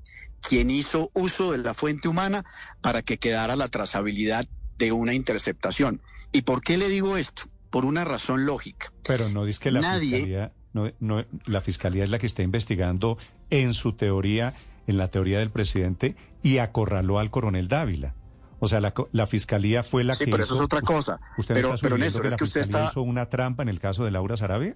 quien 0.41 0.69
hizo 0.69 1.11
uso 1.13 1.51
de 1.51 1.57
la 1.59 1.73
fuente 1.73 2.07
humana 2.07 2.45
para 2.81 3.01
que 3.01 3.17
quedara 3.17 3.55
la 3.55 3.67
trazabilidad 3.67 4.47
de 4.77 4.91
una 4.91 5.13
interceptación. 5.13 6.01
¿Y 6.37 6.43
por 6.43 6.61
qué 6.61 6.77
le 6.77 6.87
digo 6.87 7.17
esto? 7.17 7.43
Por 7.71 7.83
una 7.83 8.05
razón 8.05 8.45
lógica. 8.45 8.93
Pero 9.07 9.27
no 9.29 9.43
dice 9.43 9.59
que 9.59 9.71
la 9.71 9.81
Nadie- 9.81 10.11
fiscalía, 10.11 10.51
no, 10.73 10.91
no- 10.99 11.25
la 11.45 11.61
fiscalía 11.61 12.03
es 12.03 12.11
la 12.11 12.19
que 12.19 12.27
está 12.27 12.43
investigando 12.43 13.17
en 13.49 13.73
su 13.73 13.93
teoría, 13.93 14.53
en 14.85 14.97
la 14.99 15.07
teoría 15.07 15.39
del 15.39 15.49
presidente, 15.49 16.15
y 16.43 16.59
acorraló 16.59 17.17
al 17.17 17.31
coronel 17.31 17.67
Dávila. 17.67 18.13
O 18.59 18.67
sea, 18.67 18.81
la, 18.81 18.93
la 19.11 19.25
fiscalía 19.25 19.81
fue 19.83 20.03
la 20.03 20.13
Sí, 20.13 20.25
que 20.25 20.31
pero 20.31 20.43
hizo- 20.43 20.53
eso 20.53 20.61
es 20.61 20.65
otra 20.65 20.81
cosa. 20.81 21.19
¿Usted 21.39 21.55
Pero- 21.55 21.73
está 21.73 21.87
pero, 21.87 21.95
que 21.97 22.05
es 22.05 22.15
la 22.15 22.37
que 22.37 22.43
usted 22.43 22.61
está- 22.61 22.85
hizo 22.91 23.01
una 23.01 23.29
trampa 23.29 23.63
en 23.63 23.69
el 23.69 23.79
caso 23.79 24.05
de 24.05 24.11
Laura 24.11 24.37
Sarabia? 24.37 24.75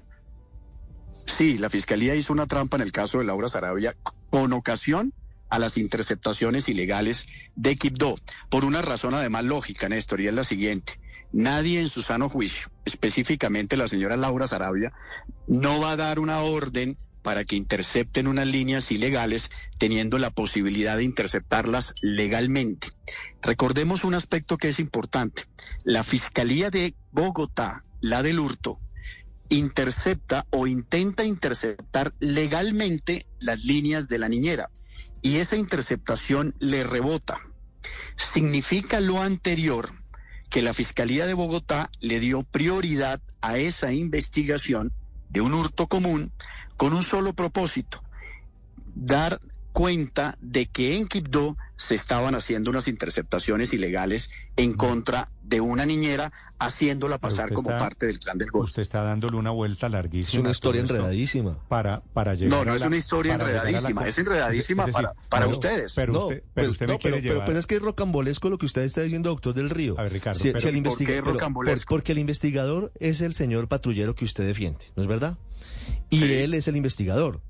Sí, 1.26 1.60
la 1.60 1.70
fiscalía 1.70 2.16
hizo 2.16 2.34
una 2.34 2.48
trampa 2.48 2.78
en 2.78 2.82
el 2.84 2.92
caso 2.92 3.20
de 3.20 3.26
Laura 3.26 3.48
Sarabia 3.48 3.96
con 4.32 4.52
ocasión 4.54 5.14
a 5.50 5.60
las 5.60 5.78
interceptaciones 5.78 6.68
ilegales 6.70 7.28
de 7.56 7.76
Quibdó, 7.76 8.16
por 8.50 8.66
una 8.66 8.82
razón 8.82 9.14
además 9.14 9.44
lógica, 9.44 9.88
Néstor, 9.90 10.22
y 10.22 10.28
es 10.28 10.34
la 10.34 10.44
siguiente. 10.44 11.00
Nadie 11.34 11.80
en 11.80 11.90
su 11.90 12.02
sano 12.02 12.30
juicio, 12.30 12.70
específicamente 12.84 13.78
la 13.78 13.88
señora 13.88 14.18
Laura 14.18 14.48
Sarabia, 14.48 14.92
no 15.48 15.80
va 15.80 15.94
a 15.94 15.98
dar 15.98 16.20
una 16.20 16.42
orden 16.42 16.98
para 17.22 17.46
que 17.46 17.56
intercepten 17.56 18.28
unas 18.28 18.48
líneas 18.48 18.92
ilegales 18.92 19.50
teniendo 19.78 20.18
la 20.18 20.32
posibilidad 20.32 20.98
de 20.98 21.04
interceptarlas 21.04 21.94
legalmente. 22.02 22.90
Recordemos 23.42 24.04
un 24.04 24.16
aspecto 24.16 24.58
que 24.58 24.70
es 24.70 24.80
importante. 24.80 25.44
La 25.84 26.04
Fiscalía 26.04 26.70
de 26.70 26.96
Bogotá, 27.12 27.86
la 28.02 28.24
del 28.24 28.40
hurto, 28.40 28.80
intercepta 29.50 30.46
o 30.50 30.68
intenta 30.68 31.24
interceptar 31.24 32.14
legalmente 32.20 33.26
las 33.40 33.60
líneas 33.60 34.08
de 34.08 34.20
la 34.20 34.30
niñera 34.30 34.70
y 35.22 35.38
esa 35.38 35.56
interceptación 35.56 36.56
le 36.60 36.84
rebota. 36.84 37.40
Significa 38.18 39.00
lo 39.00 39.22
anterior 39.22 40.01
que 40.52 40.62
la 40.62 40.74
Fiscalía 40.74 41.26
de 41.26 41.34
Bogotá 41.34 41.90
le 42.02 42.20
dio 42.20 42.44
prioridad 42.44 43.22
a 43.40 43.58
esa 43.58 43.94
investigación 43.94 44.92
de 45.30 45.40
un 45.40 45.54
hurto 45.54 45.88
común 45.88 46.34
con 46.76 46.94
un 46.94 47.04
solo 47.04 47.34
propósito, 47.34 48.04
dar 48.94 49.40
cuenta 49.72 50.38
de 50.42 50.68
que 50.68 50.96
en 50.98 51.08
Quibdó 51.08 51.56
se 51.78 51.96
estaban 51.96 52.36
haciendo 52.36 52.70
unas 52.70 52.88
interceptaciones 52.88 53.74
ilegales 53.74 54.30
en 54.56 54.74
contra 54.74 55.30
de 55.42 55.60
una 55.62 55.86
niñera, 55.86 56.32
haciéndola 56.60 57.18
Pero 57.18 57.22
pasar 57.22 57.54
como 57.54 57.72
está- 57.72 57.80
parte 57.80 58.06
del 58.06 58.20
clan 58.20 58.38
del 58.38 58.52
Golfo. 58.52 58.66
Usted 58.66 58.82
está 58.84 59.02
dándole 59.04 59.36
una 59.38 59.50
vuelta 59.52 59.90
larguísima. 59.90 60.30
Es 60.34 60.40
una 60.40 60.52
historia 60.52 60.82
enredadísima. 60.82 61.58
Para, 61.68 62.02
para 62.14 62.34
llegar 62.36 62.60
No, 62.60 62.64
no 62.66 62.76
es 62.76 62.84
una 62.84 62.96
historia 62.98 63.34
enredadísima, 63.34 64.08
es 64.08 64.18
enredadísima 64.20 64.86
decir, 64.86 64.94
para- 64.94 65.14
para 65.30 65.46
pero- 65.46 65.50
ustedes. 65.50 65.94
Pero 65.96 66.14
no, 66.14 66.20
usted, 66.28 66.44
pero 66.54 66.68
pues, 66.68 66.70
usted 66.70 66.88
no, 66.88 66.94
me 66.94 67.00
quiere 67.00 67.18
pero, 67.22 67.34
pero 67.34 67.46
pues 67.46 67.58
es 67.58 67.68
que 67.68 67.76
es 67.76 67.82
rocambolesco 67.82 68.50
lo 68.50 68.58
que 68.58 68.66
usted 68.68 68.84
está 68.84 69.02
diciendo, 69.02 69.30
doctor 69.30 69.54
del 69.54 69.70
Río. 69.70 69.96
A 70.00 70.04
ver, 70.04 70.14
Ricardo, 70.14 70.40
Si- 70.40 70.48
si 70.50 70.54
pero- 70.54 70.70
el 70.70 70.78
¿Y 70.78 70.82
por 70.82 70.98
qué 70.98 71.06
pero- 71.06 71.22
rocambolesco? 71.34 71.90
por- 71.90 71.98
porque 72.02 72.12
el 72.14 72.20
investigador 72.20 72.92
es 73.00 73.22
el 73.22 73.34
señor 73.34 73.68
patrullero 73.68 74.16
que 74.16 74.26
usted 74.26 74.46
defiende, 74.46 74.86
¿no 74.96 75.02
es 75.02 75.08
verdad? 75.08 75.38
Y 76.10 76.20
Sí. 76.20 76.34
él 76.34 76.54
es 76.54 76.68
el 76.68 76.76
investigador. 76.78 77.42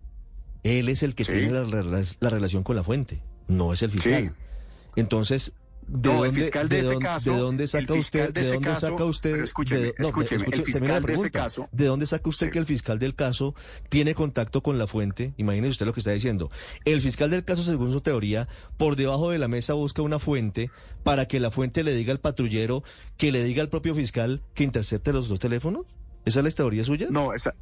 Él 0.63 0.89
es 0.89 1.03
el 1.03 1.15
que 1.15 1.25
Sí. 1.25 1.31
tiene 1.31 1.51
la, 1.51 1.63
rela- 1.63 2.17
la 2.19 2.29
relación 2.29 2.63
con 2.63 2.75
la 2.75 2.83
fuente, 2.83 3.21
no 3.47 3.73
es 3.73 3.81
el 3.81 3.91
fiscal. 3.91 4.33
Sí. 4.35 4.91
Entonces, 4.95 5.53
¿de 5.87 6.09
No, 6.09 6.23
el 6.25 6.31
dónde, 6.31 6.41
fiscal 6.41 6.69
de 6.69 6.75
de 6.75 6.81
ese 6.81 6.91
dónde- 6.93 7.05
caso, 7.05 7.31
de 7.33 7.37
dónde 7.39 7.63
el 7.63 7.69
saca 7.69 7.93
usted, 7.93 8.33
de 8.33 8.43
dónde 8.47 8.67
caso, 8.69 8.87
saca 8.91 9.05
usted, 9.05 9.35
escúcheme, 9.43 9.81
de- 9.81 9.95
no, 9.97 10.05
escúcheme, 10.07 10.45
el 10.51 10.63
fiscal 10.63 11.03
de 11.03 11.13
ese 11.13 11.31
caso- 11.31 11.69
¿De 11.71 11.85
dónde 11.85 12.05
saca 12.07 12.29
usted 12.29 12.47
Sí. 12.47 12.51
que 12.51 12.59
el 12.59 12.65
fiscal 12.65 12.99
del 12.99 13.15
caso 13.15 13.55
tiene 13.89 14.13
contacto 14.13 14.61
con 14.61 14.77
la 14.77 14.87
fuente? 14.87 15.33
Imagínese 15.37 15.71
usted 15.71 15.85
lo 15.85 15.93
que 15.93 16.01
está 16.01 16.11
diciendo. 16.11 16.51
El 16.85 17.01
fiscal 17.01 17.29
del 17.31 17.43
caso, 17.43 17.63
según 17.63 17.91
su 17.91 18.01
teoría, 18.01 18.47
por 18.77 18.95
debajo 18.95 19.31
de 19.31 19.39
la 19.39 19.47
mesa 19.47 19.73
busca 19.73 20.01
una 20.01 20.19
fuente 20.19 20.69
para 21.03 21.25
que 21.27 21.39
la 21.39 21.51
fuente 21.51 21.83
le 21.83 21.93
diga 21.93 22.11
al 22.13 22.19
patrullero, 22.19 22.83
que 23.17 23.31
le 23.31 23.43
diga 23.43 23.61
al 23.63 23.69
propio 23.69 23.95
fiscal 23.95 24.43
que 24.53 24.63
intercepte 24.63 25.11
los 25.11 25.27
dos 25.29 25.39
teléfonos. 25.39 25.85
¿Esa 26.23 26.39
es 26.39 26.45
la 26.45 26.51
teoría 26.51 26.83
suya? 26.83 27.07
No, 27.09 27.33
esa, 27.33 27.55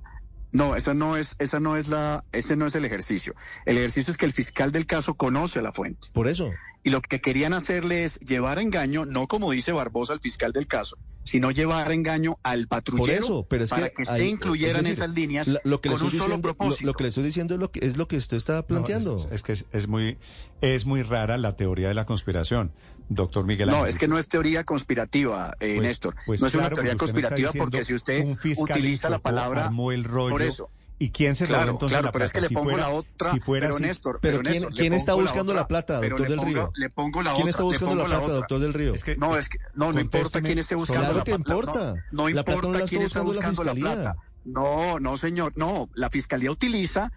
no, 0.51 0.75
esa 0.75 0.94
no 0.94 1.18
es, 1.18 1.36
esa 1.39 1.60
no 1.60 1.77
es 1.77 1.89
la, 1.89 2.24
ese 2.32 2.56
no 2.56 2.65
es 2.65 2.75
el 2.75 2.86
ejercicio. 2.86 3.36
El 3.65 3.77
ejercicio 3.77 4.12
es 4.12 4.18
que 4.18 4.25
el 4.25 4.34
fiscal 4.34 4.72
del 4.72 4.86
caso 4.86 5.13
conoce 5.13 5.62
la 5.62 5.72
fuente. 5.72 6.08
Por 6.13 6.27
eso. 6.27 6.51
Y 6.82 6.92
lo 6.92 7.02
que 7.02 7.20
querían 7.20 7.54
hacerle 7.54 8.06
es 8.06 8.20
llevar 8.22 8.58
a 8.58 8.62
engaño, 8.62 9.06
no 9.06 9.28
como 9.28 9.52
dice 9.52 9.74
Barbosa, 9.74 10.14
el 10.14 10.22
fiscal 10.22 10.54
del 10.54 10.66
caso, 10.66 10.98
sino 11.24 11.52
llevar 11.52 11.90
a 11.90 11.94
engaño 11.94 12.38
al 12.42 12.68
Por 12.68 12.70
patrullero 12.70 13.24
eso, 13.24 13.46
pero 13.50 13.66
es 13.66 13.70
para 13.70 13.90
que, 13.90 14.06
se 14.06 14.26
incluyeran 14.26 14.78
es 14.78 14.84
decir, 14.84 14.94
esas 14.94 15.10
líneas 15.14 15.48
la- 15.50 15.60
lo 15.66 15.82
que 15.82 15.90
le 15.90 15.96
con 15.96 16.04
un 16.04 16.08
estoy 16.08 16.20
solo 16.22 16.36
lo, 16.38 16.42
propósito. 16.42 16.86
lo 16.86 16.94
que 16.94 17.04
le 17.04 17.10
estoy 17.10 17.26
diciendo 17.26 17.56
es 17.56 17.60
lo 17.60 17.70
que 17.72 17.86
es 17.86 17.98
lo 17.98 18.08
que 18.08 18.16
usted 18.16 18.38
está 18.38 18.56
No, 18.60 18.66
planteando. 18.68 19.18
es, 19.18 19.28
es 19.30 19.44
que 19.44 19.52
es, 19.52 19.66
es 19.74 19.88
muy, 19.90 20.18
es 20.62 20.86
muy 20.86 21.04
rara 21.04 21.38
la 21.38 21.58
teoría 21.58 21.90
de 21.90 21.96
la 21.96 22.06
conspiración, 22.06 22.72
doctor 23.10 23.44
Miguel 23.46 23.68
No, 23.70 23.76
Ángel. 23.80 23.90
es 23.90 24.00
que 24.00 24.08
no 24.08 24.18
es 24.18 24.30
teoría 24.30 24.64
conspirativa, 24.64 25.58
eh, 25.60 25.76
Pues- 25.76 25.82
Néstor. 25.82 26.16
pues 26.26 26.40
no 26.42 26.48
es 26.48 26.56
una 26.56 26.70
teoría 26.70 26.96
conspirativa 26.96 27.52
porque 27.58 27.84
si 27.84 27.94
usted 27.94 28.26
utiliza 28.58 29.10
la 29.10 29.20
palabra 29.20 29.66
armó 29.66 29.92
el 29.92 30.06
rollo, 30.06 30.30
por 30.32 30.42
eso. 30.44 30.70
¿Y 31.01 31.12
quién 31.12 31.36
se 31.38 31.46
Claro, 31.46 31.72
entonces 31.72 31.94
claro, 31.96 32.08
la 32.08 32.12
pero 32.12 32.25
es 32.25 32.34
que 32.34 32.39
plata? 32.39 32.44
le 32.44 32.48
Si 32.50 32.53
pongo 32.56 32.70
fuera- 32.72 32.88
la 32.89 32.94
otra, 32.94 33.32
si 33.32 33.39
fuera 33.39 33.65
pero 33.68 33.75
así- 33.75 33.84
Néstor, 33.84 34.20
Pero 34.22 34.38
pero 34.39 34.44
¿quién- 34.44 34.53
Néstor, 34.63 34.74
quién 34.74 34.94
está 34.94 35.13
buscando 35.13 35.53
la 35.53 35.62
otra, 35.62 35.68
plata, 35.70 36.00
pero 36.01 36.18
doctor 36.18 36.36
del 36.38 36.46
Río? 36.46 36.72
Le 36.75 36.89
pongo 36.89 37.22
la 37.22 37.29
¿Quién 37.32 37.41
otra, 37.44 37.50
está 37.51 37.63
buscando 37.63 37.96
la 37.96 38.06
plata, 38.06 38.24
otra. 38.24 38.36
doctor 38.36 38.60
del 38.60 38.74
Río? 38.74 38.94
Es 38.96 39.03
que- 39.06 39.15
No, 39.15 39.38
es 39.38 39.48
que 39.50 39.58
no, 39.75 39.94
no 39.94 40.00
importa 40.01 40.41
quién 40.41 40.60
esté 40.60 40.75
buscando 40.75 41.01
Claro 41.03 41.18
la 41.20 41.24
que 41.24 41.36
plata. 41.36 41.51
importa. 41.53 41.94
No, 42.12 42.24
no 42.24 42.29
La 42.29 42.44
plata 42.44 42.51
no 42.51 42.68
importa 42.68 42.79
la 42.79 42.86
quién 42.86 43.01
está 43.03 43.22
buscando 43.22 43.63
la 43.63 43.74
la 43.74 43.79
plata. 43.79 44.15
No, 44.44 45.00
no, 45.00 45.15
señor, 45.15 45.53
no. 45.56 45.89
La 45.94 46.10
fiscalía 46.10 46.51
utiliza 46.51 47.12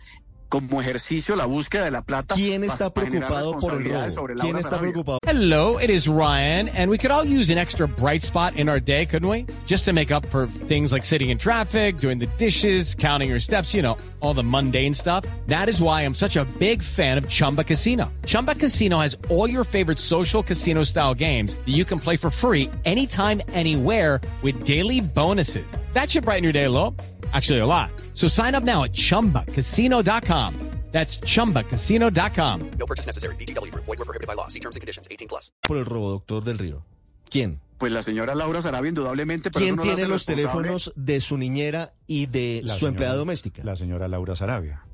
como 0.52 0.82
ejercicio 0.82 1.34
la 1.34 1.46
búsqueda 1.46 1.86
de 1.86 1.90
la 1.90 2.02
plata. 2.02 2.34
¿Quién 2.34 2.62
está 2.62 2.92
preocupado 2.92 3.58
por 3.58 3.72
el 3.72 3.84
robo? 3.84 4.10
sobre 4.10 4.34
¿Quién 4.34 4.56
está 4.56 4.78
preocupado? 4.78 5.18
Hello, 5.24 5.78
it 5.78 5.88
is 5.88 6.06
Ryan, 6.06 6.68
and 6.76 6.90
we 6.90 6.98
could 6.98 7.10
all 7.10 7.24
use 7.24 7.50
an 7.50 7.56
extra 7.56 7.88
bright 7.88 8.22
spot 8.22 8.54
in 8.56 8.68
our 8.68 8.78
day, 8.78 9.06
couldn't 9.06 9.28
we? 9.28 9.46
Just 9.66 9.86
to 9.86 9.94
make 9.94 10.10
up 10.10 10.26
for 10.26 10.46
things 10.46 10.92
like 10.92 11.06
sitting 11.06 11.30
in 11.30 11.38
traffic, 11.38 11.96
doing 11.96 12.18
the 12.18 12.26
dishes, 12.36 12.94
counting 12.94 13.30
your 13.30 13.40
steps, 13.40 13.72
you 13.72 13.80
know, 13.80 13.96
all 14.20 14.34
the 14.34 14.44
mundane 14.44 14.92
stuff. 14.92 15.24
That 15.46 15.70
is 15.70 15.80
why 15.80 16.02
I'm 16.02 16.14
such 16.14 16.36
a 16.36 16.44
big 16.58 16.82
fan 16.82 17.16
of 17.16 17.30
Chumba 17.30 17.64
Casino. 17.64 18.12
Chumba 18.26 18.54
Casino 18.54 18.98
has 18.98 19.16
all 19.30 19.48
your 19.48 19.64
favorite 19.64 19.98
social 19.98 20.42
casino 20.42 20.84
style 20.84 21.14
games 21.14 21.54
that 21.54 21.72
you 21.72 21.86
can 21.86 21.98
play 21.98 22.18
for 22.18 22.28
free 22.28 22.68
anytime, 22.84 23.40
anywhere 23.54 24.20
with 24.42 24.66
daily 24.66 25.00
bonuses. 25.00 25.64
That 25.94 26.10
should 26.10 26.24
brighten 26.24 26.44
your 26.44 26.52
day 26.52 26.64
a 26.64 26.70
little. 26.70 26.94
Actually, 27.32 27.60
a 27.60 27.66
lot. 27.66 27.90
So 28.14 28.28
sign 28.28 28.54
up 28.54 28.64
now 28.64 28.84
at 28.84 28.92
chumbacasino.com. 28.92 30.54
That's 30.92 31.18
chumbacasino.com. 31.20 32.60
No 32.78 32.86
purchase 32.86 33.06
necessary. 33.06 33.34
VGW 33.36 33.70
Group. 33.72 33.84
Void 33.86 33.98
were 33.98 34.04
prohibited 34.04 34.26
by 34.26 34.34
law. 34.36 34.48
See 34.48 34.60
terms 34.60 34.76
and 34.76 34.82
conditions. 34.82 35.08
18 35.10 35.26
plus. 35.26 35.50
por 35.66 35.78
el 35.78 35.86
robo, 35.86 36.10
doctor 36.10 36.44
del 36.44 36.58
Río? 36.58 36.84
¿Quién? 37.30 37.60
Pues 37.78 37.92
la 37.92 38.02
señora 38.02 38.34
Laura 38.34 38.60
Sarabia, 38.60 38.90
indudablemente, 38.90 39.50
pero 39.50 39.64
¿Quién 39.64 39.76
no 39.76 39.82
tiene 39.82 40.06
los 40.06 40.26
teléfonos 40.26 40.92
de 40.94 41.20
su 41.22 41.38
niñera 41.38 41.94
y 42.06 42.26
de 42.26 42.60
La 42.62 42.74
su 42.74 42.80
señora- 42.80 42.88
empleada 42.90 43.14
doméstica? 43.16 43.64
La 43.64 43.74
señora 43.74 44.06
Laura 44.06 44.36
Sarabia. 44.36 44.84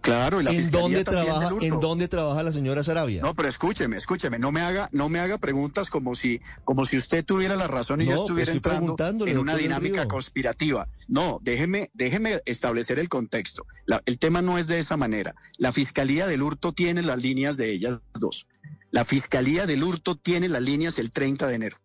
Claro, 0.00 0.40
y 0.40 0.44
la 0.44 0.50
¿En 0.50 0.56
fiscalía 0.56 0.82
dónde 0.82 1.04
también 1.04 1.24
trabaja? 1.26 1.44
del 1.46 1.52
hurto. 1.54 1.66
¿En 1.66 1.80
dónde 1.80 2.08
trabaja 2.08 2.42
la 2.42 2.52
señora 2.52 2.82
Sarabia? 2.82 3.20
No, 3.22 3.34
pero 3.34 3.48
escúcheme, 3.48 3.96
escúcheme, 3.96 4.38
no 4.38 4.50
me 4.50 4.62
haga, 4.62 4.88
no 4.92 5.08
me 5.10 5.20
haga 5.20 5.36
preguntas 5.38 5.90
como 5.90 6.14
si, 6.14 6.40
como 6.64 6.84
si 6.86 6.96
usted 6.96 7.24
tuviera 7.24 7.54
la 7.54 7.66
razón 7.66 8.00
y 8.00 8.06
No, 8.06 8.12
yo 8.12 8.20
estuviera 8.22 8.52
entrando 8.52 8.96
en 9.26 9.38
una 9.38 9.56
dinámica 9.56 10.08
conspirativa. 10.08 10.88
No, 11.06 11.38
déjeme, 11.42 11.90
déjeme 11.92 12.40
establecer 12.46 12.98
el 12.98 13.08
contexto. 13.10 13.66
La- 13.84 14.02
el 14.06 14.18
tema 14.18 14.40
no 14.42 14.56
es 14.58 14.68
de 14.68 14.78
esa 14.78 14.96
manera. 14.96 15.34
La 15.58 15.70
fiscalía 15.72 16.26
del 16.26 16.42
hurto 16.42 16.72
tiene 16.72 17.02
las 17.02 17.18
líneas 17.18 17.56
de 17.58 17.70
ellas 17.72 18.00
dos. 18.14 18.46
La 18.92 19.04
fiscalía 19.04 19.66
del 19.66 19.82
hurto 19.84 20.16
tiene 20.16 20.48
las 20.48 20.62
líneas 20.62 20.98
el 20.98 21.10
30 21.10 21.46
de 21.46 21.54
enero. 21.54 21.76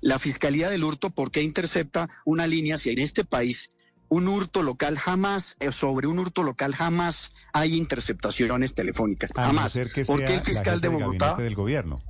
La 0.00 0.18
fiscalía 0.18 0.70
del 0.70 0.84
hurto, 0.84 1.10
¿por 1.10 1.30
qué 1.30 1.42
intercepta 1.42 2.08
una 2.24 2.46
línea 2.46 2.78
si 2.78 2.90
en 2.90 2.98
este 3.00 3.24
país 3.24 3.70
un 4.08 4.28
hurto 4.28 4.62
local 4.62 4.98
jamás, 4.98 5.56
eh, 5.60 5.72
sobre 5.72 6.06
un 6.06 6.18
hurto 6.18 6.42
local 6.42 6.74
jamás 6.74 7.32
hay 7.52 7.74
interceptaciones 7.76 8.74
telefónicas? 8.74 9.30
A 9.34 9.46
jamás. 9.46 9.72
ser 9.72 9.90
que 9.90 10.04
¿Por 10.04 10.18
sea 10.18 10.28
qué 10.28 10.34
el 10.34 10.40
fiscal 10.40 10.80
de 10.80 10.88
Bogotá? 10.88 11.34
del 11.36 11.54
gobierno. 11.54 12.02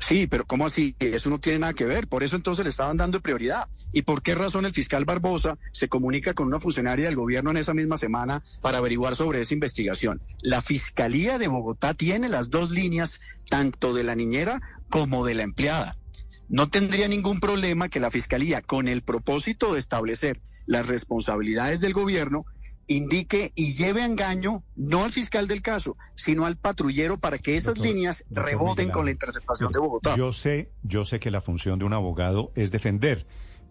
Sí, 0.00 0.26
pero 0.26 0.44
¿cómo 0.44 0.66
así? 0.66 0.96
Eso 0.98 1.30
no 1.30 1.38
tiene 1.38 1.60
nada 1.60 1.72
que 1.72 1.84
ver. 1.84 2.08
Por 2.08 2.24
eso 2.24 2.36
entonces 2.36 2.64
le 2.64 2.70
estaban 2.70 2.96
dando 2.96 3.20
prioridad. 3.20 3.68
¿Y 3.92 4.02
por 4.02 4.22
qué 4.22 4.34
razón 4.34 4.66
el 4.66 4.74
fiscal 4.74 5.04
Barbosa 5.04 5.56
se 5.72 5.88
comunica 5.88 6.34
con 6.34 6.48
una 6.48 6.60
funcionaria 6.60 7.06
del 7.06 7.16
gobierno 7.16 7.50
en 7.52 7.58
esa 7.58 7.74
misma 7.74 7.96
semana 7.96 8.42
para 8.60 8.78
averiguar 8.78 9.14
sobre 9.16 9.40
esa 9.40 9.54
investigación? 9.54 10.20
La 10.40 10.60
Fiscalía 10.62 11.38
de 11.38 11.48
Bogotá 11.48 11.94
tiene 11.94 12.28
las 12.28 12.50
dos 12.50 12.70
líneas, 12.70 13.20
tanto 13.48 13.94
de 13.94 14.04
la 14.04 14.14
niñera 14.14 14.60
como 14.90 15.24
de 15.24 15.34
la 15.34 15.44
empleada. 15.44 15.96
No 16.54 16.68
tendría 16.70 17.08
ningún 17.08 17.40
problema 17.40 17.88
que 17.88 17.98
la 17.98 18.12
Fiscalía, 18.12 18.62
con 18.62 18.86
el 18.86 19.02
propósito 19.02 19.72
de 19.72 19.80
establecer 19.80 20.40
las 20.66 20.86
responsabilidades 20.86 21.80
del 21.80 21.92
gobierno, 21.92 22.46
indique 22.86 23.50
y 23.56 23.72
lleve 23.72 24.02
a 24.02 24.06
engaño 24.06 24.62
no 24.76 25.02
al 25.02 25.10
fiscal 25.10 25.48
del 25.48 25.62
caso, 25.62 25.96
sino 26.14 26.46
al 26.46 26.56
patrullero 26.56 27.18
para 27.18 27.38
que 27.38 27.56
esas 27.56 27.74
Doctor- 27.74 27.86
líneas 27.86 28.24
doctor 28.28 28.44
reboten 28.52 28.76
Miguel 28.84 28.92
con 28.92 29.04
la 29.06 29.10
interceptación 29.10 29.72
de 29.72 29.78
Bogotá. 29.80 30.14
Yo 30.16 30.30
sé, 30.32 30.70
yo 30.84 31.04
sé 31.04 31.18
que 31.18 31.32
la 31.32 31.40
función 31.40 31.80
de 31.80 31.86
un 31.86 31.92
abogado 31.92 32.52
es 32.54 32.70
defender. 32.70 33.26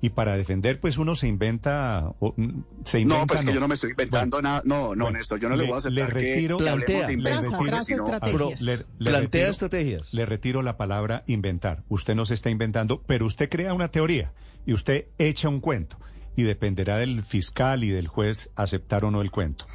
Y 0.05 0.09
para 0.09 0.35
defender, 0.35 0.81
pues 0.81 0.97
uno 0.97 1.15
se 1.15 1.29
inventa, 1.29 2.11
o, 2.19 2.35
se 2.83 2.99
inventa. 2.99 3.21
No, 3.21 3.25
pues 3.25 3.39
es 3.39 3.45
que 3.45 3.53
yo 3.53 3.59
no 3.61 3.69
me 3.69 3.75
estoy 3.75 3.91
inventando 3.91 4.35
Bueno, 4.35 4.49
nada. 4.49 4.61
No, 4.65 4.95
no, 4.95 5.05
bueno, 5.05 5.17
Néstor, 5.17 5.39
yo 5.39 5.47
no 5.47 5.55
le, 5.55 5.61
le- 5.63 5.67
voy 5.69 5.75
a 5.75 5.77
aceptar 5.77 5.93
le 5.93 6.13
retiro- 6.13 6.57
que, 6.57 6.63
Plantea, 6.65 6.97
le 6.97 7.05
retiro- 7.05 7.81
si 7.83 7.93
no- 7.95 8.03
estrategias. 8.11 8.61
le- 8.61 8.77
le 8.77 8.83
Plantea 8.99 9.21
retiro- 9.21 9.49
estrategias. 9.49 10.13
Le 10.13 10.25
retiro 10.25 10.61
la 10.61 10.75
palabra 10.75 11.23
inventar. 11.25 11.83
Usted 11.87 12.15
no 12.15 12.25
se 12.25 12.33
está 12.33 12.49
inventando, 12.49 13.01
pero 13.07 13.25
usted 13.25 13.49
crea 13.49 13.73
una 13.73 13.87
teoría 13.87 14.33
y 14.65 14.73
usted 14.73 15.05
echa 15.19 15.47
un 15.47 15.61
cuento. 15.61 15.97
Y 16.35 16.43
dependerá 16.43 16.97
del 16.97 17.23
fiscal 17.23 17.85
y 17.85 17.89
del 17.89 18.09
juez 18.09 18.49
aceptar 18.57 19.05
o 19.05 19.11
no 19.11 19.21
el 19.21 19.31
cuento. 19.31 19.65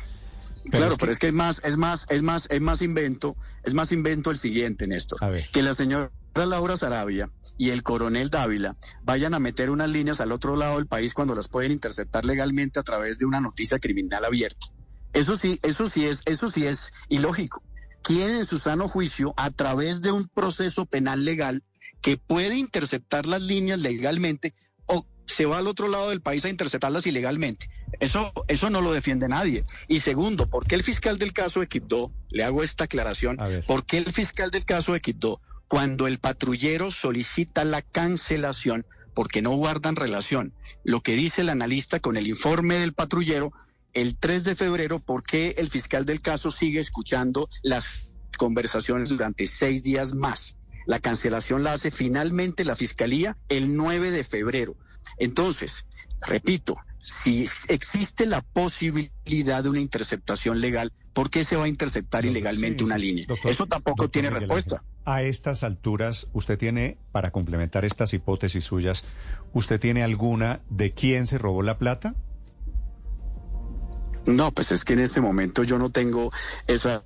Claro, 0.71 0.87
es 0.89 0.93
que- 0.93 0.99
pero 0.99 1.13
es 1.13 1.19
que 1.21 1.29
es 1.29 1.33
más, 1.33 1.63
es 1.65 1.79
más, 1.79 2.07
es 2.11 2.21
más, 2.21 2.47
es 2.51 2.61
más 2.61 2.83
invento, 2.83 3.35
es 3.65 3.73
más 3.73 3.93
invento 3.93 4.31
el 4.31 4.37
siguiente, 4.37 4.87
Néstor. 4.87 5.25
A 5.25 5.29
ver. 5.31 5.49
Que 5.51 5.63
la 5.63 5.73
señora 5.73 6.11
Laura 6.35 6.77
Sarabia 6.77 7.31
y 7.57 7.71
el 7.71 7.83
coronel 7.83 8.31
Dávila 8.31 8.77
vayan 9.03 9.35
a 9.35 9.39
meter 9.39 9.71
unas 9.71 9.91
líneas 9.91 10.21
al 10.21 10.33
otro 10.33 10.57
lado 10.57 10.77
del 10.77 10.87
país 10.87 11.15
cuando 11.15 11.35
las 11.35 11.49
pueden 11.49 11.73
interceptar 11.73 12.25
legalmente 12.25 12.79
a 12.79 12.85
través 12.85 13.19
de 13.19 13.27
una 13.27 13.41
noticia 13.41 13.79
criminal 13.79 14.25
abierta. 14.25 14.67
Eso 15.13 15.37
sí, 15.37 15.59
eso 15.63 15.89
sí 15.89 16.07
es, 16.07 16.23
eso 16.27 16.49
sí 16.49 16.67
es 16.67 16.93
ilógico. 17.09 17.63
¿Quién 18.03 18.31
en 18.31 18.45
su 18.45 18.59
sano 18.59 18.89
juicio, 18.89 19.35
a 19.37 19.51
través 19.51 20.01
de 20.01 20.13
un 20.13 20.29
proceso 20.29 20.87
penal 20.87 21.25
legal, 21.25 21.65
que 22.01 22.17
puede 22.17 22.57
interceptar 22.57 23.27
las 23.27 23.43
líneas 23.43 23.81
legalmente 23.81 24.55
o 24.87 25.05
se 25.27 25.47
va 25.47 25.59
al 25.59 25.67
otro 25.67 25.89
lado 25.89 26.11
del 26.11 26.23
país 26.23 26.45
a 26.45 26.49
interceptarlas 26.49 27.07
ilegalmente? 27.07 27.69
Eso, 27.99 28.33
eso 28.47 28.71
no 28.71 28.81
lo 28.81 28.93
defiende 28.93 29.27
nadie. 29.29 29.65
Y 29.89 30.01
segundo, 30.01 30.49
¿por 30.49 30.67
qué 30.67 30.77
el 30.77 30.85
fiscal 30.85 31.19
del 31.19 31.33
caso 31.33 31.61
de 31.61 31.67
Quibdó, 31.67 32.13
le 32.31 32.45
hago 32.45 32.63
esta 32.63 32.85
aclaración. 32.85 33.39
¿por 33.67 33.85
qué 33.85 33.99
el 33.99 34.13
fiscal 34.13 34.51
del 34.51 34.65
caso 34.65 34.93
de 34.93 35.01
Quibdó, 35.01 35.41
cuando 35.69 36.07
el 36.07 36.19
patrullero 36.19 36.91
solicita 36.91 37.65
la 37.65 37.83
cancelación, 37.83 38.87
porque 39.15 39.43
no 39.43 39.55
guardan 39.57 39.97
relación, 39.97 40.55
lo 40.85 41.03
que 41.03 41.13
dice 41.13 41.43
el 41.43 41.51
analista 41.51 42.01
con 42.01 42.17
el 42.17 42.27
informe 42.27 42.77
del 42.77 42.95
patrullero, 42.95 43.53
el 43.93 44.17
3 44.17 44.45
de 44.45 44.55
febrero, 44.55 45.01
¿por 45.01 45.23
qué 45.23 45.55
el 45.59 45.69
fiscal 45.69 46.05
del 46.05 46.21
caso 46.21 46.51
sigue 46.51 46.81
escuchando 46.81 47.49
las 47.63 48.13
conversaciones 48.37 49.09
durante 49.09 49.47
seis 49.47 49.83
días 49.83 50.15
más? 50.15 50.57
La 50.87 51.01
cancelación 51.01 51.65
la 51.65 51.73
hace 51.73 51.91
finalmente 51.91 52.65
la 52.65 52.75
fiscalía 52.75 53.37
el 53.49 53.77
9 53.77 54.11
de 54.11 54.25
febrero. 54.25 54.77
Entonces, 55.19 55.85
repito, 56.21 56.77
si 56.99 57.47
existe 57.69 58.25
la 58.25 58.41
posibilidad 58.41 59.63
de 59.63 59.69
una 59.69 59.81
interceptación 59.81 60.61
legal, 60.61 60.93
¿por 61.19 61.31
qué 61.31 61.43
se 61.43 61.57
va 61.57 61.65
a 61.65 61.69
interceptar 61.69 62.23
Doctor, 62.23 62.31
ilegalmente 62.31 62.79
sí, 62.79 62.85
una 62.85 62.97
línea? 62.97 63.25
Doctor- 63.27 63.51
Eso 63.51 63.67
tampoco 63.67 64.05
doctor 64.05 64.11
tiene 64.11 64.31
respuesta. 64.31 64.85
A 65.05 65.23
estas 65.23 65.65
alturas, 65.65 66.29
usted 66.33 66.57
tiene, 66.57 66.97
para 67.11 67.33
complementar 67.33 67.85
estas 67.85 68.15
hipótesis 68.15 68.63
suyas, 68.63 69.03
¿usted 69.53 69.81
tiene 69.81 70.05
alguna 70.05 70.61
de 70.71 70.93
quién 70.93 71.27
se 71.27 71.37
robó 71.39 71.63
la 71.65 71.77
plata? 71.77 72.15
No, 74.27 74.53
pues 74.53 74.71
es 74.73 74.85
que 74.85 74.93
en 74.93 75.01
este 75.01 75.21
momento 75.21 75.65
yo 75.65 75.79
no 75.79 75.91
tengo 75.91 76.31
esa 76.69 77.03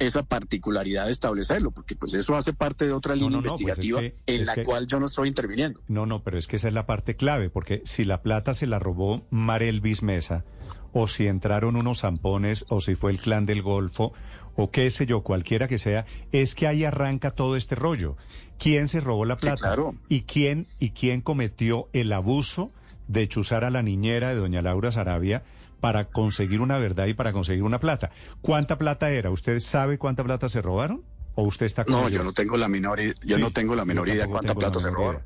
esa 0.00 0.24
particularidad 0.24 1.04
de 1.04 1.12
establecerlo, 1.12 1.70
porque 1.70 1.94
pues 1.94 2.14
eso 2.14 2.34
hace 2.34 2.52
parte 2.52 2.86
de 2.86 2.92
otra 2.92 3.14
línea 3.14 3.30
no, 3.30 3.36
no, 3.36 3.42
pues 3.42 3.54
es 3.54 3.60
investigativa 3.60 4.00
que- 4.00 4.12
en 4.34 4.44
la 4.46 4.54
que- 4.56 4.64
cual 4.64 4.88
yo 4.88 4.98
no 4.98 5.06
estoy 5.06 5.28
interviniendo. 5.28 5.80
No, 5.86 6.06
no, 6.06 6.24
pero 6.24 6.38
es 6.38 6.48
que 6.48 6.56
esa 6.56 6.66
es 6.66 6.74
la 6.74 6.86
parte 6.86 7.14
clave, 7.14 7.50
porque 7.50 7.80
si 7.84 8.04
la 8.04 8.20
plata 8.22 8.52
se 8.52 8.66
la 8.66 8.80
robó 8.80 9.28
Marelvis 9.30 10.02
Mesa, 10.02 10.44
o 10.92 11.06
si 11.06 11.26
entraron 11.26 11.76
unos 11.76 12.00
zampones, 12.00 12.64
o 12.70 12.80
si 12.80 12.94
fue 12.94 13.10
el 13.12 13.18
clan 13.20 13.46
del 13.46 13.62
Golfo, 13.62 14.12
o 14.56 14.70
qué 14.70 14.90
sé 14.90 15.06
yo, 15.06 15.22
cualquiera 15.22 15.68
que 15.68 15.78
sea, 15.78 16.04
es 16.32 16.54
que 16.54 16.66
ahí 16.66 16.84
arranca 16.84 17.30
todo 17.30 17.56
este 17.56 17.74
rollo. 17.76 18.16
¿Quién 18.58 18.88
se 18.88 19.00
robó 19.00 19.24
la 19.24 19.36
Sí, 19.38 19.46
plata? 19.46 19.62
claro. 19.62 19.94
¿Y 20.08 20.22
quién, 20.22 20.66
y 20.78 20.90
quién 20.90 21.20
cometió 21.20 21.88
el 21.92 22.12
abuso 22.12 22.70
de 23.08 23.26
chuzar 23.28 23.64
a 23.64 23.70
la 23.70 23.82
niñera 23.82 24.28
de 24.30 24.34
doña 24.36 24.62
Laura 24.62 24.92
Sarabia 24.92 25.42
para 25.80 26.06
conseguir 26.06 26.60
una 26.60 26.76
verdad 26.78 27.06
y 27.06 27.14
para 27.14 27.32
conseguir 27.32 27.62
una 27.62 27.78
plata? 27.80 28.10
¿Cuánta 28.42 28.76
plata 28.76 29.10
era? 29.10 29.30
¿Usted 29.30 29.60
sabe 29.60 29.96
cuánta 29.98 30.24
plata 30.24 30.48
se 30.48 30.60
robaron? 30.60 31.02
¿O 31.36 31.44
usted 31.44 31.64
está 31.66 31.84
como 31.84 32.02
No, 32.02 32.08
yo 32.08 32.22
no 32.24 32.32
tengo 32.32 32.56
la 32.56 32.68
menor, 32.68 33.00
yo 33.00 33.36
Sí, 33.36 33.40
no 33.42 33.50
tengo 33.52 33.74
la 33.76 33.84
menor 33.84 34.08
idea 34.08 34.26
cuánta 34.26 34.54
plata 34.54 34.78
se 34.80 34.90
robaron. 34.90 35.22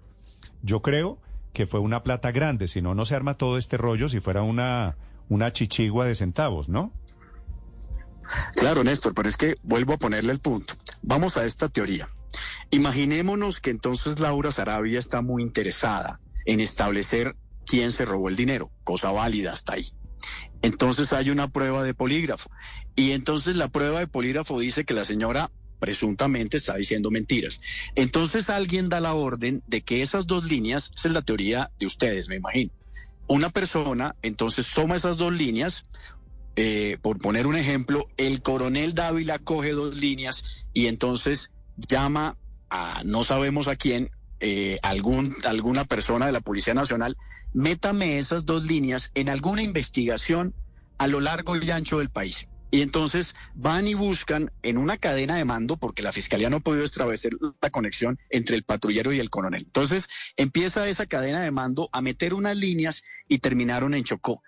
Yo 0.63 0.81
creo 0.83 1.19
que 1.53 1.67
fue 1.67 1.81
una 1.81 2.03
plata 2.03 2.31
grande, 2.31 2.69
si 2.69 2.83
no, 2.83 2.95
no 2.95 3.05
se 3.07 3.15
arma 3.15 3.37
todo 3.37 3.59
este 3.59 3.77
rollo 3.79 4.09
si 4.09 4.21
fuera 4.21 4.43
una, 4.43 4.97
una 5.29 5.53
chichigua 5.53 6.07
de 6.07 6.15
centavos, 6.15 6.69
¿no? 6.69 6.93
Claro, 8.57 8.85
Néstor, 8.85 9.15
pero 9.15 9.29
es 9.29 9.37
que 9.37 9.57
vuelvo 9.63 9.93
a 9.93 9.99
ponerle 9.99 10.33
el 10.33 10.41
punto. 10.41 10.75
Vamos 11.03 11.37
a 11.37 11.45
esta 11.45 11.69
teoría. 11.69 12.09
Imaginémonos 12.71 13.61
que 13.61 13.71
entonces 13.71 14.19
Laura 14.19 14.51
Sarabia 14.51 14.99
está 14.99 15.21
muy 15.23 15.43
interesada 15.43 16.21
en 16.47 16.61
establecer 16.61 17.37
quién 17.67 17.93
se 17.93 18.05
robó 18.05 18.29
el 18.29 18.37
dinero, 18.37 18.71
cosa 18.83 19.11
válida 19.11 19.53
hasta 19.53 19.75
ahí. 19.75 19.93
Entonces 20.63 21.13
hay 21.13 21.31
una 21.31 21.49
prueba 21.49 21.83
de 21.83 21.95
polígrafo 21.95 22.51
y 22.97 23.13
entonces 23.13 23.57
la 23.57 23.69
prueba 23.69 24.01
de 24.01 24.07
polígrafo 24.07 24.59
dice 24.59 24.85
que 24.85 24.95
la 24.95 25.05
señora 25.05 25.51
presuntamente 25.79 26.57
está 26.57 26.77
diciendo 26.77 27.11
mentiras. 27.11 27.61
Entonces 27.95 28.49
alguien 28.49 28.89
da 28.89 29.01
la 29.01 29.15
orden 29.15 29.63
de 29.67 29.83
que 29.83 30.01
esas 30.01 30.27
dos 30.27 30.45
líneas, 30.47 30.91
esa 30.97 31.09
es 31.09 31.15
la 31.15 31.23
teoría 31.23 31.71
de 31.79 31.87
ustedes, 31.87 32.29
me 32.29 32.37
imagino. 32.37 32.73
Una 33.27 33.51
persona 33.51 34.17
entonces 34.23 34.71
toma 34.75 34.97
esas 34.97 35.17
dos 35.17 35.33
líneas, 35.33 35.85
eh, 36.57 36.99
por 37.03 37.19
poner 37.19 37.47
un 37.47 37.57
ejemplo, 37.57 38.07
el 38.17 38.43
coronel 38.43 38.95
Dávila 38.95 39.39
coge 39.39 39.73
dos 39.73 39.97
líneas 39.97 40.67
y 40.73 40.87
entonces 40.87 41.51
llama 41.77 42.37
a 42.71 43.03
no 43.05 43.25
sabemos 43.25 43.69
a 43.69 43.77
quién, 43.77 44.11
eh, 44.41 44.79
algún, 44.83 45.37
alguna 45.45 45.85
persona 45.85 46.27
de 46.27 46.33
la 46.33 46.41
Policía 46.41 46.75
Nacional, 46.75 47.17
métame 47.53 48.19
esas 48.19 48.45
dos 48.45 48.65
líneas 48.65 49.11
en 49.15 49.29
alguna 49.29 49.63
investigación 49.63 50.55
a 50.99 51.07
lo 51.07 51.21
largo 51.21 51.57
y 51.57 51.71
ancho 51.71 51.99
del 51.99 52.11
país. 52.11 52.49
Y 52.71 52.83
entonces 52.83 53.35
van 53.55 53.87
y 53.87 53.95
buscan 53.95 54.51
en 54.63 54.79
una 54.79 54.97
cadena 54.97 55.37
de 55.37 55.45
mando, 55.45 55.77
porque 55.77 56.03
la 56.03 56.13
fiscalía 56.13 56.51
no 56.51 56.57
ha 56.57 56.61
podido 56.61 56.85
establecer 56.85 57.33
la 57.63 57.71
conexión 57.71 58.19
entre 58.31 58.57
el 58.57 58.65
patrullero 58.65 59.13
y 59.13 59.21
el 59.21 59.31
coronel. 59.31 59.63
Entonces 59.63 60.09
empieza 60.37 60.89
esa 60.89 61.07
cadena 61.07 61.43
de 61.43 61.51
mando 61.51 61.89
a 61.93 62.03
meter 62.03 62.35
unas 62.35 62.57
líneas 62.57 63.05
y 63.29 63.39
terminaron 63.39 63.95
en 63.95 64.05
Chocó 64.05 64.43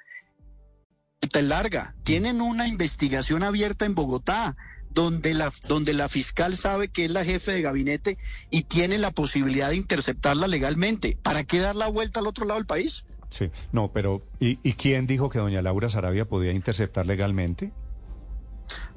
larga. 1.42 1.94
Tienen 2.04 2.40
una 2.40 2.66
investigación 2.68 3.42
abierta 3.42 3.84
en 3.84 3.94
Bogotá, 3.94 4.56
donde 4.90 5.34
la, 5.34 5.52
donde 5.68 5.92
la 5.92 6.08
fiscal 6.08 6.56
sabe 6.56 6.88
que 6.88 7.04
es 7.04 7.10
la 7.10 7.24
jefe 7.24 7.52
de 7.52 7.62
gabinete 7.62 8.18
y 8.50 8.64
tiene 8.64 8.98
la 8.98 9.10
posibilidad 9.10 9.70
de 9.70 9.76
interceptarla 9.76 10.48
legalmente. 10.48 11.18
¿Para 11.22 11.44
qué 11.44 11.58
dar 11.58 11.76
la 11.76 11.88
vuelta 11.88 12.20
al 12.20 12.26
otro 12.26 12.46
lado 12.46 12.58
del 12.58 12.66
país? 12.66 13.04
Sí, 13.28 13.50
no, 13.72 13.92
pero 13.92 14.22
¿y, 14.40 14.58
y 14.62 14.74
quién 14.74 15.06
dijo 15.06 15.28
que 15.28 15.38
doña 15.38 15.60
Laura 15.60 15.90
Sarabia 15.90 16.26
podía 16.26 16.52
interceptar 16.52 17.06
legalmente? 17.06 17.72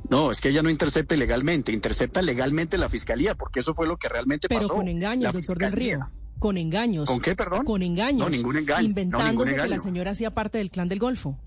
No, 0.10 0.32
es 0.32 0.42
que 0.42 0.50
ella 0.50 0.64
no 0.64 0.70
intercepta 0.70 1.16
legalmente, 1.16 1.72
intercepta 1.72 2.22
legalmente 2.22 2.78
la 2.78 2.90
fiscalía, 2.90 3.36
porque 3.36 3.60
eso 3.60 3.76
fue 3.76 3.88
lo 3.88 3.98
que 3.98 4.10
realmente 4.10 4.48
Pero 4.48 4.62
pasó. 4.62 4.74
con 4.74 4.88
engaños, 4.88 5.24
La 5.24 5.32
doctor 5.32 5.58
del. 5.58 5.72
Río. 5.72 6.10
Con 6.40 6.58
engaños. 6.58 7.08
¿Con 7.08 7.20
qué, 7.20 7.36
perdón? 7.36 7.66
Con 7.66 7.84
engaños. 7.84 8.22
No, 8.22 8.30
ningún 8.30 8.58
engaño, 8.58 8.82
no, 8.82 8.86
Inventándose 8.86 9.56
que 9.56 9.68
la 9.68 9.80
señora 9.80 10.12
hacía 10.12 10.32
parte 10.32 10.58
del 10.58 10.72
clan 10.72 10.88
del 10.88 11.00
Golfo. 11.00 11.38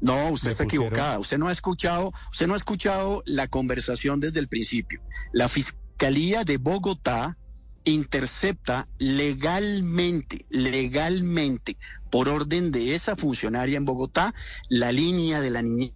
No, 0.00 0.30
usted 0.30 0.50
está 0.50 0.64
equivocada. 0.64 1.18
Usted 1.20 1.38
no 1.38 1.46
ha 1.48 1.52
escuchado, 1.52 2.12
usted 2.32 2.48
no 2.48 2.54
ha 2.54 2.56
escuchado 2.56 3.22
la 3.24 3.46
conversación 3.46 4.18
desde 4.18 4.40
el 4.40 4.48
principio. 4.48 5.00
La 5.32 5.48
Fiscalía 5.48 6.42
de 6.44 6.56
Bogotá 6.56 7.36
intercepta 7.84 8.88
legalmente, 8.98 10.46
legalmente, 10.48 11.76
por 12.10 12.28
orden 12.28 12.72
de 12.72 12.94
esa 12.94 13.16
funcionaria 13.16 13.76
en 13.76 13.84
Bogotá, 13.84 14.34
la 14.68 14.90
línea 14.90 15.40
de 15.40 15.50
la 15.50 15.62
niñera 15.62 15.94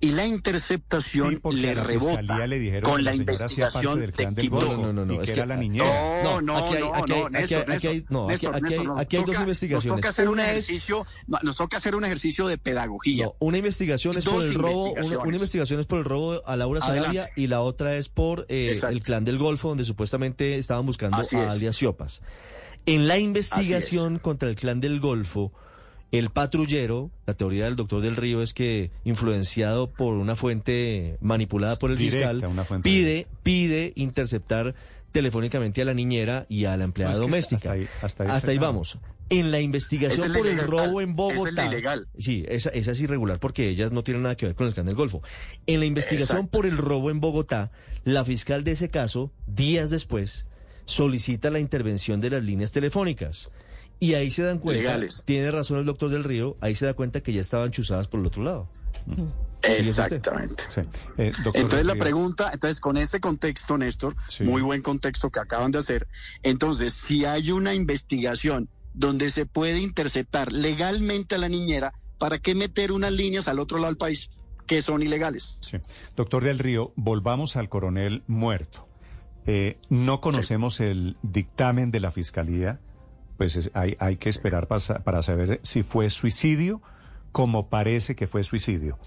y 0.00 0.10
la 0.10 0.26
interceptación 0.26 1.40
Sí, 1.42 1.52
le 1.56 1.74
la 1.76 1.84
rebota 1.84 2.46
le 2.48 2.58
dijeron 2.58 2.82
con 2.82 2.96
que 2.96 3.02
la 3.02 3.14
investigación 3.14 4.00
del 4.00 4.10
de 4.10 4.16
clan 4.16 4.34
del 4.34 4.50
No, 4.50 4.92
no, 4.92 5.04
no, 5.04 5.14
y 5.14 5.18
es 5.18 5.26
que 5.30 5.32
era 5.34 5.46
la 5.46 5.56
niñera. 5.56 6.22
No, 6.24 6.40
no, 6.42 6.56
aquí 6.56 6.74
hay- 6.74 6.82
no, 6.82 6.94
aquí 6.94 7.12
hay- 7.12 7.20
no, 7.20 7.26
aquí 7.26 7.32
Néstor, 7.36 7.64
hay- 7.70 7.76
aquí 7.76 7.86
hay- 7.86 7.94
Néstor, 7.94 8.10
no, 8.12 8.24
aquí- 8.24 8.30
Néstor, 8.32 8.54
aquí 8.56 8.64
hay- 8.64 8.70
Néstor, 8.70 8.86
nos 8.86 8.98
aquí 9.00 9.16
hay 9.16 9.22
dos 9.22 9.30
toca- 9.32 9.40
investigaciones. 9.42 9.86
Nos 9.86 9.96
toca 10.00 10.08
hacer 10.08 10.26
un 10.28 10.32
Una 10.34 10.42
es- 10.44 10.50
ejercicio, 10.50 11.06
no, 11.28 11.38
nos 11.44 11.56
toca 11.56 11.76
hacer 11.76 11.94
un 11.94 12.04
ejercicio 12.04 12.46
de 12.48 12.58
pedagogía. 12.58 13.24
No, 13.26 13.34
una 13.38 13.58
investigación 13.58 14.18
es 14.18 14.24
por 14.24 14.42
el 14.42 14.54
robo, 14.54 14.92
una, 14.94 15.18
una 15.18 15.36
investigación 15.36 15.78
es 15.80 15.86
por 15.86 15.98
el 16.00 16.04
robo 16.04 16.42
a 16.44 16.56
Laura 16.56 16.80
Sarabia 16.80 17.30
y 17.36 17.46
la 17.46 17.60
otra 17.60 17.96
es 17.96 18.08
por 18.08 18.46
eh, 18.48 18.74
el 18.90 19.02
clan 19.02 19.24
del 19.24 19.38
Golfo, 19.38 19.68
donde 19.68 19.84
supuestamente 19.84 20.58
estaban 20.58 20.84
buscando 20.86 21.18
Así 21.18 21.36
a 21.36 21.46
es. 21.46 21.52
alias 21.52 21.76
Siopas. 21.76 22.20
En 22.84 23.06
la 23.08 23.18
investigación 23.18 24.18
contra 24.18 24.48
el 24.48 24.56
clan 24.56 24.80
del 24.80 24.98
Golfo, 25.00 25.52
el 26.12 26.30
patrullero, 26.30 27.10
la 27.26 27.34
teoría 27.34 27.64
del 27.64 27.76
doctor 27.76 28.00
del 28.02 28.16
Río 28.16 28.40
es 28.42 28.54
que, 28.54 28.90
influenciado 29.04 29.90
por 29.90 30.14
una 30.14 30.36
fuente 30.36 31.18
manipulada 31.20 31.78
por 31.78 31.90
el 31.90 31.96
Directa, 31.98 32.30
fiscal, 32.32 32.82
pide, 32.82 33.26
pide 33.42 33.92
interceptar 33.96 34.74
telefónicamente 35.12 35.82
a 35.82 35.84
la 35.84 35.94
niñera 35.94 36.46
y 36.48 36.66
a 36.66 36.76
la 36.76 36.84
empleada 36.84 37.14
No, 37.14 37.18
es 37.18 37.24
que 37.26 37.30
doméstica. 37.30 37.56
hasta 37.56 37.72
ahí- 37.72 37.88
hasta 38.02 38.22
ahí 38.24 38.28
Hasta 38.30 38.50
ahí 38.50 38.56
está. 38.56 38.66
vamos. 38.66 38.98
En 39.28 39.50
la 39.50 39.60
investigación 39.60 40.32
por 40.32 40.46
el 40.46 40.58
robo 40.58 41.00
en 41.00 41.08
Esa 41.10 41.16
Bogotá. 41.16 41.66
es 41.66 41.72
ilegal. 41.72 42.08
Sí, 42.16 42.44
esa, 42.48 42.68
esa 42.70 42.92
es 42.92 43.00
irregular 43.00 43.40
porque 43.40 43.68
ellas 43.68 43.90
no 43.90 44.04
tienen 44.04 44.22
nada 44.22 44.36
que 44.36 44.46
ver 44.46 44.54
con 44.54 44.68
el 44.68 44.74
clan 44.74 44.86
del 44.86 44.94
Golfo. 44.94 45.22
En 45.66 45.80
la 45.80 45.86
investigación 45.86 46.38
Exacto. 46.38 46.56
por 46.58 46.66
el 46.66 46.76
robo 46.78 47.10
en 47.10 47.18
Bogotá, 47.20 47.72
la 48.04 48.24
fiscal 48.24 48.62
de 48.62 48.72
ese 48.72 48.88
caso, 48.88 49.32
días 49.48 49.90
después, 49.90 50.46
solicita 50.84 51.50
la 51.50 51.58
intervención 51.58 52.20
de 52.20 52.30
las 52.30 52.42
líneas 52.44 52.70
telefónicas. 52.70 53.50
Y 53.98 54.14
ahí 54.14 54.30
se 54.30 54.42
dan 54.42 54.58
cuenta, 54.58 54.82
Legales. 54.82 55.22
tiene 55.24 55.50
razón 55.50 55.78
el 55.78 55.86
doctor 55.86 56.10
del 56.10 56.24
Río, 56.24 56.56
ahí 56.60 56.74
se 56.74 56.84
da 56.86 56.94
cuenta 56.94 57.22
que 57.22 57.32
ya 57.32 57.40
estaban 57.40 57.70
chuzadas 57.70 58.08
por 58.08 58.20
el 58.20 58.26
otro 58.26 58.42
lado. 58.42 58.68
Exactamente. 59.62 60.64
Sí. 60.74 60.80
Eh, 61.18 61.32
doctor 61.42 61.56
Entonces 61.62 61.86
la 61.86 61.94
pregunta, 61.96 62.50
entonces 62.52 62.80
con 62.80 62.96
ese 62.96 63.20
contexto, 63.20 63.76
Néstor, 63.78 64.14
Sí. 64.28 64.44
muy 64.44 64.62
buen 64.62 64.82
contexto 64.82 65.30
que 65.30 65.40
acaban 65.40 65.70
de 65.72 65.78
hacer, 65.78 66.06
entonces 66.42 66.92
si 66.92 67.24
hay 67.24 67.50
una 67.50 67.74
investigación 67.74 68.68
donde 68.94 69.30
se 69.30 69.44
puede 69.46 69.80
interceptar 69.80 70.52
legalmente 70.52 71.34
a 71.34 71.38
la 71.38 71.48
niñera, 71.48 71.92
¿para 72.18 72.38
qué 72.38 72.54
meter 72.54 72.92
unas 72.92 73.12
líneas 73.12 73.48
al 73.48 73.58
otro 73.58 73.78
lado 73.78 73.88
del 73.90 73.98
país 73.98 74.30
que 74.66 74.82
son 74.82 75.02
ilegales? 75.02 75.58
Sí. 75.62 75.78
Doctor 76.16 76.44
del 76.44 76.58
Río, 76.58 76.92
volvamos 76.96 77.56
al 77.56 77.68
coronel 77.68 78.22
muerto. 78.26 78.86
Eh, 79.46 79.78
no 79.90 80.20
conocemos 80.20 80.80
el 80.80 81.16
dictamen 81.22 81.90
de 81.90 82.00
la 82.00 82.10
fiscalía, 82.10 82.80
pues 83.36 83.56
es- 83.56 83.70
hay, 83.74 83.96
hay 83.98 84.16
que 84.16 84.28
esperar 84.28 84.66
para, 84.68 84.80
para 85.04 85.22
saber 85.22 85.60
si 85.62 85.82
fue 85.82 86.10
suicidio, 86.10 86.80
como 87.32 87.68
parece 87.68 88.14
que 88.16 88.26
fue 88.26 88.42
suicidio. 88.42 88.98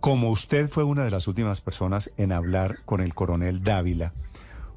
Como 0.00 0.30
usted 0.30 0.68
fue 0.68 0.84
una 0.84 1.04
de 1.04 1.10
las 1.10 1.26
últimas 1.28 1.60
personas 1.60 2.12
en 2.16 2.32
hablar 2.32 2.78
con 2.84 3.00
el 3.00 3.14
coronel 3.14 3.62
Dávila, 3.62 4.12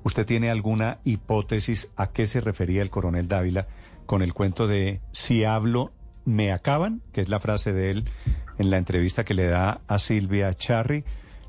¿usted 0.04 0.26
tiene 0.26 0.50
alguna 0.50 1.00
hipótesis 1.04 1.92
a 1.96 2.08
qué 2.12 2.26
se 2.28 2.42
refería 2.42 2.82
el 2.82 2.90
coronel 2.90 3.28
Dávila 3.28 3.68
con 4.06 4.22
el 4.22 4.34
cuento 4.34 4.68
de 4.68 5.02
si 5.12 5.44
hablo, 5.44 5.92
me 6.26 6.52
acaban, 6.52 7.02
que 7.14 7.22
es 7.22 7.30
la 7.30 7.40
frase 7.40 7.74
de 7.74 7.92
él 7.92 8.06
en 8.58 8.70
la 8.70 8.78
entrevista 8.78 9.24
que 9.24 9.34
le 9.34 9.48
da 9.48 9.82
a 9.88 10.00
Silvia 10.00 10.54
Charri, 10.54 11.04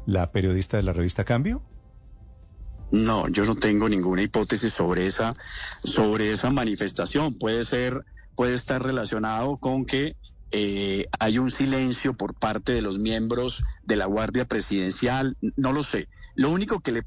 la 0.07 0.31
periodista 0.33 0.77
de 0.77 0.83
la 0.83 0.93
revista 0.93 1.25
Cambio? 1.25 1.63
No, 2.91 3.29
yo 3.29 3.45
no 3.45 3.55
tengo 3.55 3.89
ninguna 3.89 4.23
hipótesis 4.23 4.73
sobre 4.73 5.07
esa, 5.07 5.35
sobre 5.85 6.33
esa 6.33 6.51
manifestación. 6.51 7.35
Puede 7.35 7.65
ser, 7.65 8.05
puede 8.35 8.55
estar 8.55 8.83
relacionado 8.83 9.59
con 9.59 9.85
que 9.85 10.17
eh, 10.51 11.07
hay 11.21 11.39
un 11.39 11.51
silencio 11.51 12.15
por 12.15 12.35
parte 12.35 12.73
de 12.73 12.83
los 12.83 12.99
miembros 12.99 13.63
de 13.85 13.97
la 13.97 14.07
Guardia 14.07 14.45
Presidencial. 14.47 15.37
No 15.57 15.73
lo 15.73 15.83
sé. 15.83 16.09
Lo 16.35 16.51
único 16.51 16.81
que 16.81 16.93
le 16.93 17.03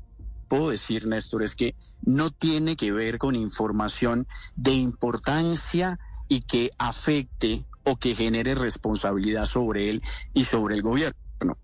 puedo 0.47 0.69
decir, 0.69 1.07
Néstor, 1.07 1.43
es 1.43 1.55
que 1.55 1.75
no 2.01 2.31
tiene 2.31 2.77
que 2.77 2.91
ver 2.91 3.17
con 3.17 3.35
información 3.35 4.27
de 4.55 4.71
importancia 4.71 5.99
y 6.29 6.41
que 6.41 6.71
afecte 6.77 7.65
o 7.83 7.97
que 7.97 8.15
genere 8.15 8.55
responsabilidad 8.55 9.45
sobre 9.45 9.89
él 9.89 10.01
y 10.33 10.45
sobre 10.45 10.75
el 10.75 10.81
gobierno. 10.81 11.17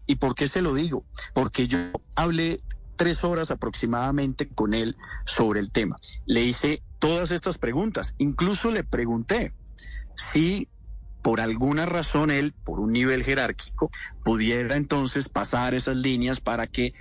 ¿Y 0.05 0.15
por 0.15 0.35
qué 0.35 0.49
se 0.49 0.61
lo 0.61 0.73
digo? 0.73 1.05
Porque 1.33 1.67
yo 1.67 1.79
hablé 2.15 2.61
tres 2.99 3.23
horas 3.23 3.49
aproximadamente 3.49 4.49
con 4.49 4.73
él 4.73 4.97
sobre 5.25 5.61
el 5.61 5.71
tema. 5.71 5.95
Le 6.25 6.43
hice 6.43 6.83
todas 6.99 7.31
estas 7.31 7.57
preguntas. 7.57 8.13
Incluso 8.17 8.73
le 8.73 8.83
pregunté 8.83 9.53
si 10.15 10.67
por 11.21 11.39
alguna 11.39 11.85
razón 11.85 12.29
él, 12.29 12.51
por 12.51 12.81
un 12.81 12.91
nivel 12.91 13.23
jerárquico, 13.23 13.89
pudiera 14.25 14.75
entonces 14.75 15.29
pasar 15.29 15.73
esas 15.73 15.95
líneas 15.95 16.41
para 16.41 16.67
que 16.67 16.93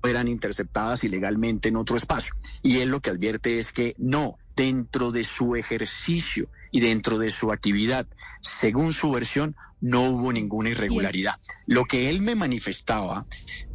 fueran 0.00 0.26
interceptadas 0.26 1.04
ilegalmente 1.04 1.68
en 1.68 1.76
otro 1.76 1.96
espacio. 1.96 2.34
Y 2.60 2.80
él 2.80 2.88
lo 2.88 3.00
que 3.00 3.10
advierte 3.10 3.60
es 3.60 3.72
que 3.72 3.94
no, 3.98 4.38
dentro 4.56 5.12
de 5.12 5.22
su 5.22 5.54
ejercicio 5.54 6.48
y 6.72 6.80
dentro 6.80 7.18
de 7.18 7.30
su 7.30 7.52
actividad, 7.52 8.08
según 8.40 8.92
su 8.92 9.12
versión, 9.12 9.54
no 9.82 10.02
hubo 10.02 10.32
ninguna 10.32 10.70
irregularidad. 10.70 11.34
Lo 11.66 11.84
que 11.84 12.08
él 12.08 12.22
me 12.22 12.34
manifestaba 12.34 13.26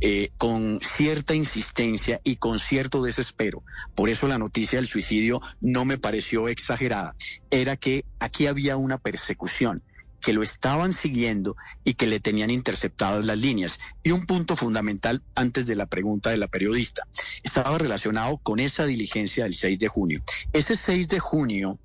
eh, 0.01 0.31
con 0.37 0.79
cierta 0.81 1.35
insistencia 1.35 2.19
y 2.23 2.37
con 2.37 2.57
cierto 2.57 3.03
desespero, 3.03 3.61
por 3.93 4.09
eso 4.09 4.27
la 4.27 4.39
noticia 4.39 4.79
del 4.79 4.87
suicidio 4.87 5.41
no 5.61 5.85
me 5.85 5.99
pareció 5.99 6.47
exagerada, 6.47 7.15
era 7.51 7.75
que 7.75 8.05
aquí 8.19 8.47
había 8.47 8.77
una 8.77 8.97
persecución 8.97 9.83
que 10.21 10.33
lo 10.33 10.41
estaban 10.41 10.93
siguiendo 10.93 11.55
y 11.83 11.93
que 11.93 12.07
le 12.07 12.19
tenían 12.19 12.49
interceptadas 12.49 13.25
las 13.25 13.37
líneas. 13.37 13.79
Y 14.03 14.11
un 14.11 14.25
punto 14.25 14.55
fundamental 14.55 15.21
antes 15.35 15.67
de 15.67 15.75
la 15.75 15.85
pregunta 15.85 16.29
de 16.29 16.37
la 16.37 16.47
periodista 16.47 17.03
estaba 17.43 17.77
relacionado 17.77 18.37
con 18.37 18.59
esa 18.59 18.85
diligencia 18.85 19.43
del 19.43 19.55
6 19.55 19.79
de 19.79 19.87
junio. 19.87 20.21
Ese 20.53 20.75
6 20.75 21.07
de 21.09 21.19
junio, 21.19 21.79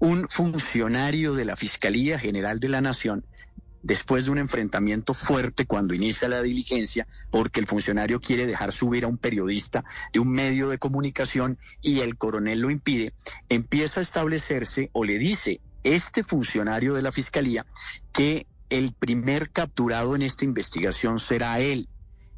un 0.00 0.26
funcionario 0.28 1.34
de 1.34 1.44
la 1.44 1.56
Fiscalía 1.56 2.18
General 2.18 2.58
de 2.60 2.68
la 2.68 2.80
Nación 2.80 3.24
después 3.88 4.26
de 4.26 4.32
un 4.32 4.38
enfrentamiento 4.38 5.14
fuerte 5.14 5.64
cuando 5.64 5.94
inicia 5.94 6.28
la 6.28 6.42
diligencia, 6.42 7.08
porque 7.30 7.58
el 7.58 7.66
funcionario 7.66 8.20
quiere 8.20 8.46
dejar 8.46 8.70
subir 8.70 9.04
a 9.04 9.08
un 9.08 9.16
periodista 9.16 9.82
de 10.12 10.20
un 10.20 10.30
medio 10.30 10.68
de 10.68 10.76
comunicación 10.76 11.58
y 11.80 12.00
el 12.00 12.18
coronel 12.18 12.60
lo 12.60 12.70
impide, 12.70 13.14
empieza 13.48 14.00
a 14.00 14.02
establecerse 14.02 14.90
o 14.92 15.04
le 15.04 15.18
dice 15.18 15.62
este 15.84 16.22
funcionario 16.22 16.92
de 16.92 17.00
la 17.00 17.12
fiscalía 17.12 17.64
que 18.12 18.46
el 18.68 18.92
primer 18.92 19.50
capturado 19.50 20.14
en 20.14 20.20
esta 20.20 20.44
investigación 20.44 21.18
será 21.18 21.58
él 21.60 21.88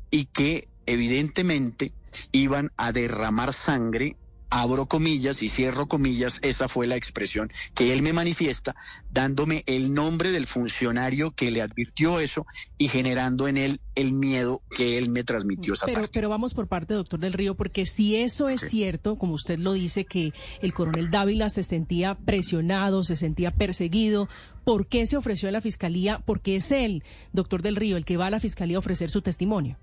y 0.08 0.26
que 0.26 0.68
evidentemente 0.86 1.92
iban 2.30 2.70
a 2.76 2.92
derramar 2.92 3.52
sangre 3.52 4.16
abro 4.50 4.86
comillas 4.86 5.42
y 5.42 5.48
cierro 5.48 5.86
comillas, 5.86 6.40
esa 6.42 6.68
fue 6.68 6.86
la 6.86 6.96
expresión 6.96 7.52
que 7.74 7.92
él 7.92 8.02
me 8.02 8.12
manifiesta, 8.12 8.74
dándome 9.12 9.62
el 9.66 9.94
nombre 9.94 10.32
del 10.32 10.46
funcionario 10.46 11.30
que 11.30 11.50
le 11.50 11.62
advirtió 11.62 12.20
eso 12.20 12.46
y 12.76 12.88
generando 12.88 13.46
en 13.48 13.56
él 13.56 13.80
el 13.94 14.12
miedo 14.12 14.62
que 14.70 14.98
él 14.98 15.08
me 15.08 15.24
transmitió 15.24 15.74
esa 15.74 15.86
Pero, 15.86 16.02
tarde. 16.02 16.10
pero 16.12 16.28
vamos 16.28 16.54
por 16.54 16.66
parte, 16.66 16.94
doctor 16.94 17.20
del 17.20 17.32
Río, 17.32 17.54
porque 17.54 17.86
si 17.86 18.16
eso 18.16 18.48
es 18.48 18.60
cierto, 18.60 19.16
como 19.16 19.34
usted 19.34 19.58
lo 19.58 19.72
dice, 19.72 20.04
que 20.04 20.32
el 20.60 20.74
coronel 20.74 21.10
Dávila 21.10 21.48
se 21.48 21.62
sentía 21.62 22.16
presionado, 22.16 23.04
se 23.04 23.16
sentía 23.16 23.52
perseguido, 23.52 24.28
¿por 24.64 24.86
qué 24.88 25.06
se 25.06 25.16
ofreció 25.16 25.48
a 25.48 25.52
la 25.52 25.60
fiscalía? 25.60 26.20
Porque 26.24 26.56
es 26.56 26.72
él, 26.72 27.04
doctor 27.32 27.62
del 27.62 27.76
Río, 27.76 27.96
el 27.96 28.04
que 28.04 28.16
va 28.16 28.26
a 28.26 28.30
la 28.30 28.40
fiscalía 28.40 28.76
a 28.76 28.80
ofrecer 28.80 29.10
su 29.10 29.22
testimonio. 29.22 29.78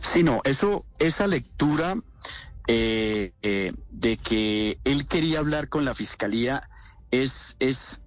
Sí, 0.00 0.22
no, 0.22 0.40
eso, 0.44 0.84
esa 0.98 1.26
lectura 1.26 1.96
eh, 2.66 3.32
eh, 3.42 3.72
de 3.90 4.16
que 4.16 4.78
él 4.84 5.06
quería 5.06 5.38
hablar 5.38 5.68
con 5.68 5.84
la 5.84 5.94
fiscalía 5.94 6.68
es, 7.10 7.56
es 7.58 8.02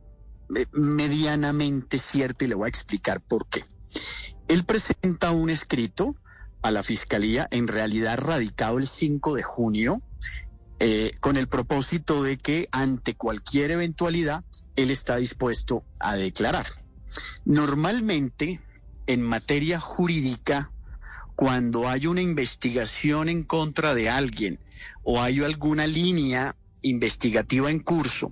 eh, 0.55 0.65
medianamente 0.71 1.99
cierta 1.99 2.45
y 2.45 2.47
le 2.47 2.55
voy 2.55 2.67
a 2.67 2.69
explicar 2.69 3.21
por 3.21 3.47
qué. 3.47 3.65
Él 4.47 4.63
presenta 4.63 5.31
un 5.31 5.49
escrito 5.49 6.15
a 6.61 6.71
la 6.71 6.83
fiscalía, 6.83 7.47
en 7.51 7.67
realidad 7.67 8.17
radicado 8.17 8.77
el 8.77 8.87
5 8.87 9.35
de 9.35 9.43
junio, 9.43 10.01
con 11.21 11.37
el 11.37 11.47
propósito 11.47 12.23
de 12.23 12.37
que 12.37 12.67
ante 12.73 13.15
cualquier 13.15 13.71
eventualidad 13.71 14.43
él 14.75 14.91
está 14.91 15.15
dispuesto 15.15 15.85
a 15.97 16.17
declarar. 16.17 16.65
Normalmente, 17.45 18.59
en 19.07 19.21
materia 19.21 19.79
jurídica, 19.79 20.72
cuando 21.35 21.89
hay 21.89 22.07
una 22.07 22.21
investigación 22.21 23.29
en 23.29 23.43
contra 23.43 23.93
de 23.93 24.09
alguien 24.09 24.59
o 25.03 25.21
hay 25.21 25.43
alguna 25.43 25.87
línea 25.87 26.55
investigativa 26.81 27.71
en 27.71 27.79
curso, 27.79 28.31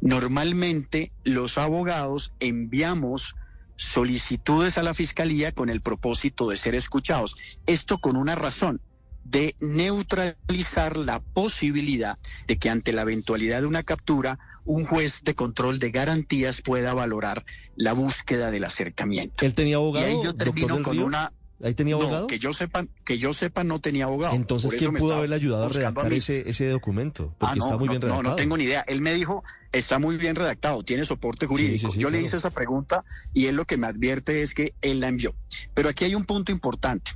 normalmente 0.00 1.12
los 1.24 1.58
abogados 1.58 2.32
enviamos 2.40 3.34
solicitudes 3.76 4.78
a 4.78 4.82
la 4.82 4.94
fiscalía 4.94 5.52
con 5.52 5.68
el 5.68 5.80
propósito 5.80 6.48
de 6.48 6.56
ser 6.56 6.74
escuchados. 6.74 7.36
Esto 7.66 7.98
con 7.98 8.16
una 8.16 8.34
razón 8.34 8.80
de 9.24 9.56
neutralizar 9.60 10.96
la 10.96 11.20
posibilidad 11.20 12.18
de 12.46 12.58
que 12.58 12.70
ante 12.70 12.92
la 12.92 13.02
eventualidad 13.02 13.60
de 13.60 13.66
una 13.66 13.82
captura 13.82 14.38
un 14.64 14.84
juez 14.84 15.22
de 15.22 15.34
control 15.34 15.78
de 15.78 15.90
garantías 15.90 16.60
pueda 16.60 16.92
valorar 16.92 17.44
la 17.76 17.94
búsqueda 17.94 18.50
del 18.50 18.64
acercamiento. 18.64 19.44
¿Él 19.44 19.54
tenía 19.54 19.76
abogado? 19.76 20.06
Y 20.06 20.10
ahí 20.10 20.20
yo 20.22 20.34
termino 20.34 20.82
con 20.82 20.98
una 20.98 21.32
¿Ahí 21.62 21.74
tenía 21.74 21.96
no, 21.96 22.02
abogado? 22.02 22.26
que 22.28 22.38
yo 22.38 22.52
sepa, 22.52 22.86
que 23.04 23.18
yo 23.18 23.32
sepa 23.32 23.64
no 23.64 23.80
tenía 23.80 24.04
abogado. 24.04 24.34
Entonces, 24.34 24.74
¿quién 24.76 24.94
pudo 24.94 25.14
haberle 25.16 25.36
ayudado 25.36 25.64
a 25.66 25.68
redactar 25.68 26.12
ese, 26.12 26.48
ese 26.48 26.68
documento? 26.68 27.34
Porque 27.38 27.54
Ah, 27.54 27.56
no, 27.56 27.64
está 27.64 27.76
muy 27.76 27.86
no, 27.86 27.92
bien 27.92 28.00
no, 28.00 28.06
redactado. 28.06 28.30
No, 28.30 28.36
tengo 28.36 28.56
ni 28.56 28.64
idea. 28.64 28.84
Él 28.86 29.00
me 29.00 29.12
dijo, 29.14 29.42
está 29.72 29.98
muy 29.98 30.16
bien 30.18 30.36
redactado, 30.36 30.82
tiene 30.84 31.04
soporte 31.04 31.46
jurídico. 31.46 31.88
sí, 31.88 31.94
sí, 31.94 32.00
Yo 32.00 32.10
le 32.10 32.20
hice 32.20 32.36
esa 32.36 32.50
pregunta 32.50 33.04
y 33.32 33.46
él 33.46 33.56
lo 33.56 33.64
que 33.64 33.76
me 33.76 33.88
advierte 33.88 34.42
es 34.42 34.54
que 34.54 34.74
él 34.82 35.00
la 35.00 35.08
envió. 35.08 35.34
Pero 35.74 35.88
aquí 35.88 36.04
hay 36.04 36.14
un 36.14 36.24
punto 36.24 36.52
importante. 36.52 37.12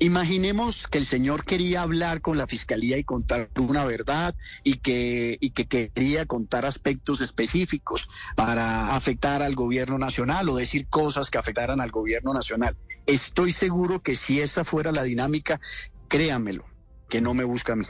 Imaginemos 0.00 0.86
que 0.86 0.98
el 0.98 1.04
señor 1.04 1.44
quería 1.44 1.82
hablar 1.82 2.20
con 2.20 2.38
la 2.38 2.46
fiscalía 2.46 2.98
y 2.98 3.04
contar 3.04 3.50
una 3.58 3.84
verdad 3.84 4.36
y 4.62 4.74
que, 4.78 5.38
y 5.40 5.50
que 5.50 5.66
quería 5.66 6.24
contar 6.24 6.64
aspectos 6.64 7.20
específicos 7.20 8.08
para 8.36 8.94
afectar 8.94 9.42
al 9.42 9.56
gobierno 9.56 9.98
nacional 9.98 10.48
o 10.48 10.56
decir 10.56 10.86
cosas 10.88 11.30
que 11.30 11.38
afectaran 11.38 11.80
al 11.80 11.90
gobierno 11.90 12.32
nacional. 12.32 12.76
Estoy 13.06 13.50
seguro 13.52 14.00
que 14.00 14.14
si 14.14 14.40
esa 14.40 14.64
fuera 14.64 14.92
la 14.92 15.02
dinámica, 15.02 15.60
créamelo, 16.06 16.64
que 17.08 17.20
no 17.20 17.34
me 17.34 17.42
busca 17.44 17.72
a 17.72 17.76
mí. 17.76 17.84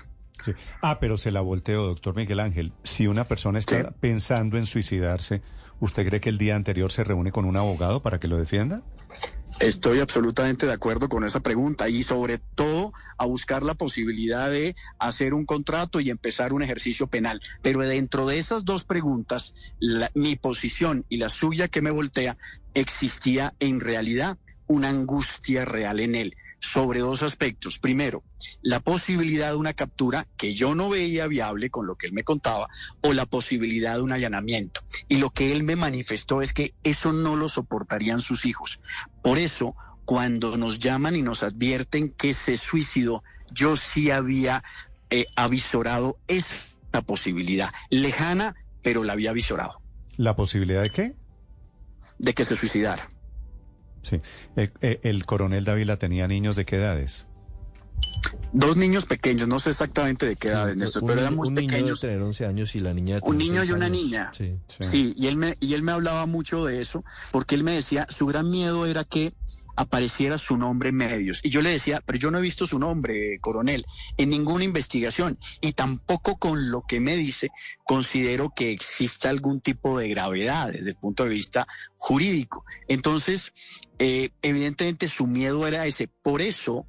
Sí. 0.44 0.52
Ah, 0.80 1.00
pero 1.00 1.16
se 1.18 1.30
la 1.30 1.40
volteo, 1.42 1.86
doctor 1.88 2.14
Miguel 2.16 2.40
Ángel. 2.40 2.72
Si 2.84 3.06
una 3.06 3.28
persona 3.28 3.58
está 3.58 3.80
Sí. 3.82 3.86
pensando 4.00 4.56
en 4.56 4.64
suicidarse, 4.66 5.42
¿usted 5.80 6.06
cree 6.06 6.20
que 6.20 6.28
el 6.30 6.38
día 6.38 6.56
anterior 6.56 6.90
se 6.90 7.04
reúne 7.04 7.32
con 7.32 7.44
un 7.44 7.56
abogado 7.56 8.00
para 8.02 8.18
que 8.18 8.28
lo 8.28 8.38
defienda? 8.38 8.82
Estoy 9.60 9.98
absolutamente 9.98 10.66
de 10.66 10.72
acuerdo 10.72 11.08
con 11.08 11.24
esa 11.24 11.40
pregunta 11.40 11.88
y 11.88 12.04
sobre 12.04 12.38
todo 12.54 12.92
a 13.16 13.26
buscar 13.26 13.64
la 13.64 13.74
posibilidad 13.74 14.48
de 14.48 14.76
hacer 15.00 15.34
un 15.34 15.46
contrato 15.46 15.98
y 15.98 16.10
empezar 16.10 16.52
un 16.52 16.62
ejercicio 16.62 17.08
penal. 17.08 17.40
Pero 17.60 17.80
dentro 17.80 18.24
de 18.26 18.38
esas 18.38 18.64
dos 18.64 18.84
preguntas, 18.84 19.54
la- 19.80 20.12
mi 20.14 20.36
posición 20.36 21.04
y 21.08 21.16
la 21.16 21.28
suya 21.28 21.66
que 21.66 21.82
me 21.82 21.90
voltea, 21.90 22.36
existía 22.72 23.54
en 23.58 23.80
realidad 23.80 24.38
una 24.68 24.90
angustia 24.90 25.64
real 25.64 25.98
en 25.98 26.14
él 26.14 26.36
sobre 26.60 27.00
dos 27.00 27.22
aspectos. 27.22 27.78
Primero, 27.78 28.22
la 28.62 28.80
posibilidad 28.80 29.50
de 29.50 29.56
una 29.56 29.74
captura 29.74 30.26
que 30.36 30.54
yo 30.54 30.74
no 30.74 30.88
veía 30.88 31.26
viable 31.26 31.70
con 31.70 31.86
lo 31.86 31.96
que 31.96 32.06
él 32.06 32.12
me 32.12 32.24
contaba 32.24 32.68
o 33.00 33.12
la 33.12 33.26
posibilidad 33.26 33.96
de 33.96 34.02
un 34.02 34.12
allanamiento. 34.12 34.80
Y 35.08 35.16
lo 35.18 35.30
que 35.30 35.52
él 35.52 35.62
me 35.62 35.76
manifestó 35.76 36.42
es 36.42 36.52
que 36.52 36.74
eso 36.82 37.12
no 37.12 37.36
lo 37.36 37.48
soportarían 37.48 38.20
sus 38.20 38.44
hijos. 38.46 38.80
Por 39.22 39.38
eso, 39.38 39.74
cuando 40.04 40.56
nos 40.56 40.78
llaman 40.78 41.16
y 41.16 41.22
nos 41.22 41.42
advierten 41.42 42.10
que 42.10 42.34
se 42.34 42.56
suicidó, 42.56 43.22
yo 43.52 43.76
sí 43.76 44.10
había 44.10 44.64
eh, 45.10 45.26
avisorado 45.36 46.18
esa 46.28 46.56
posibilidad, 47.06 47.70
lejana, 47.90 48.56
pero 48.82 49.04
la 49.04 49.12
había 49.14 49.30
avisorado, 49.30 49.80
¿La 50.16 50.34
posibilidad 50.34 50.82
de 50.82 50.90
qué? 50.90 51.14
de 52.18 52.34
que 52.34 52.44
se 52.44 52.56
suicidara. 52.56 53.08
Sí. 54.02 54.20
Eh, 54.56 54.70
eh, 54.80 55.00
el 55.02 55.26
coronel 55.26 55.64
Dávila 55.64 55.98
tenía 55.98 56.26
niños 56.28 56.56
de 56.56 56.64
qué 56.64 56.76
edades? 56.76 57.26
Dos 58.52 58.76
niños 58.76 59.04
pequeños, 59.06 59.46
no 59.48 59.58
sé 59.58 59.70
exactamente 59.70 60.26
de 60.26 60.36
qué 60.36 60.48
edad, 60.48 60.70
Sí, 60.70 60.76
Néstor, 60.76 61.02
un 61.02 61.06
pero 61.08 61.16
niño- 61.20 61.26
eran 61.26 61.36
muy 61.36 61.48
niño 61.50 61.68
pequeños. 61.68 62.00
debe 62.00 62.14
tener 62.14 62.26
11 62.26 62.46
años 62.46 62.74
y 62.74 62.80
la 62.80 62.94
niña 62.94 63.16
debe 63.16 63.28
Un 63.28 63.38
niño 63.38 63.64
y 63.64 63.72
una 63.72 63.86
años. 63.86 63.98
niña. 64.02 64.30
Sí. 64.32 64.56
Sí, 64.80 65.14
y 65.16 65.26
él 65.26 65.36
me 65.36 65.56
y 65.60 65.74
él 65.74 65.82
me 65.82 65.92
hablaba 65.92 66.24
mucho 66.26 66.64
de 66.64 66.80
eso 66.80 67.04
porque 67.32 67.54
él 67.54 67.64
me 67.64 67.72
decía 67.72 68.06
su 68.08 68.26
gran 68.26 68.50
miedo 68.50 68.86
era 68.86 69.04
que 69.04 69.34
apareciera 69.78 70.38
su 70.38 70.56
nombre 70.56 70.88
en 70.88 70.96
medios 70.96 71.40
y 71.44 71.50
yo 71.50 71.62
le 71.62 71.70
decía, 71.70 72.02
pero 72.04 72.18
yo 72.18 72.32
no 72.32 72.38
he 72.38 72.42
visto 72.42 72.66
su 72.66 72.80
nombre, 72.80 73.38
coronel, 73.40 73.86
en 74.16 74.30
ninguna 74.30 74.64
investigación 74.64 75.38
y 75.60 75.72
tampoco 75.72 76.36
con 76.36 76.72
lo 76.72 76.82
que 76.82 76.98
me 76.98 77.14
dice 77.14 77.50
considero 77.84 78.52
que 78.56 78.72
exista 78.72 79.30
algún 79.30 79.60
tipo 79.60 79.96
de 79.96 80.08
gravedad 80.08 80.72
desde 80.72 80.90
el 80.90 80.96
punto 80.96 81.22
de 81.22 81.30
vista 81.30 81.68
jurídico. 81.96 82.64
Entonces, 82.88 83.54
eh, 84.00 84.30
evidentemente 84.42 85.06
su 85.06 85.28
miedo 85.28 85.64
era 85.64 85.86
ese. 85.86 86.08
Por 86.08 86.42
eso, 86.42 86.84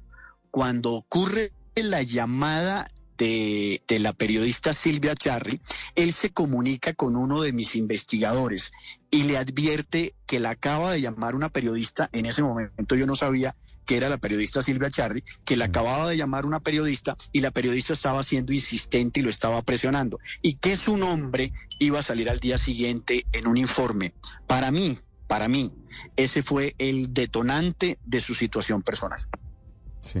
cuando 0.50 0.94
ocurre 0.94 1.52
la 1.76 2.02
llamada 2.02 2.90
de, 3.20 3.82
de 3.86 3.98
la 3.98 4.14
periodista 4.14 4.72
Silvia 4.72 5.14
Charri, 5.14 5.60
él 5.94 6.14
se 6.14 6.30
comunica 6.30 6.94
con 6.94 7.16
uno 7.16 7.42
de 7.42 7.52
mis 7.52 7.76
investigadores 7.76 8.72
y 9.10 9.24
le 9.24 9.36
advierte 9.36 10.14
que 10.26 10.40
la 10.40 10.50
acaba 10.50 10.92
de 10.92 11.02
llamar 11.02 11.34
una 11.34 11.50
periodista, 11.50 12.08
en 12.12 12.24
ese 12.24 12.42
momento 12.42 12.96
yo 12.96 13.06
no 13.06 13.14
sabía 13.14 13.54
que 13.84 13.96
era 13.96 14.08
la 14.08 14.18
periodista 14.18 14.62
Silvia 14.62 14.90
Charri, 14.90 15.22
que 15.44 15.56
la 15.56 15.66
acababa 15.66 16.08
de 16.08 16.16
llamar 16.16 16.46
una 16.46 16.60
periodista 16.60 17.16
y 17.30 17.40
la 17.40 17.50
periodista 17.50 17.92
estaba 17.92 18.22
siendo 18.22 18.52
insistente 18.52 19.20
y 19.20 19.22
lo 19.22 19.30
estaba 19.30 19.60
presionando 19.62 20.18
y 20.40 20.54
que 20.54 20.76
su 20.76 20.96
nombre 20.96 21.52
iba 21.78 21.98
a 21.98 22.02
salir 22.02 22.30
al 22.30 22.40
día 22.40 22.56
siguiente 22.56 23.26
en 23.32 23.46
un 23.46 23.58
informe. 23.58 24.14
Para 24.46 24.70
mí, 24.70 24.98
para 25.26 25.48
mí, 25.48 25.72
ese 26.16 26.42
fue 26.42 26.74
el 26.78 27.12
detonante 27.12 27.98
de 28.04 28.20
su 28.20 28.34
situación 28.34 28.82
personal. 28.82 29.20
Sí. 30.02 30.20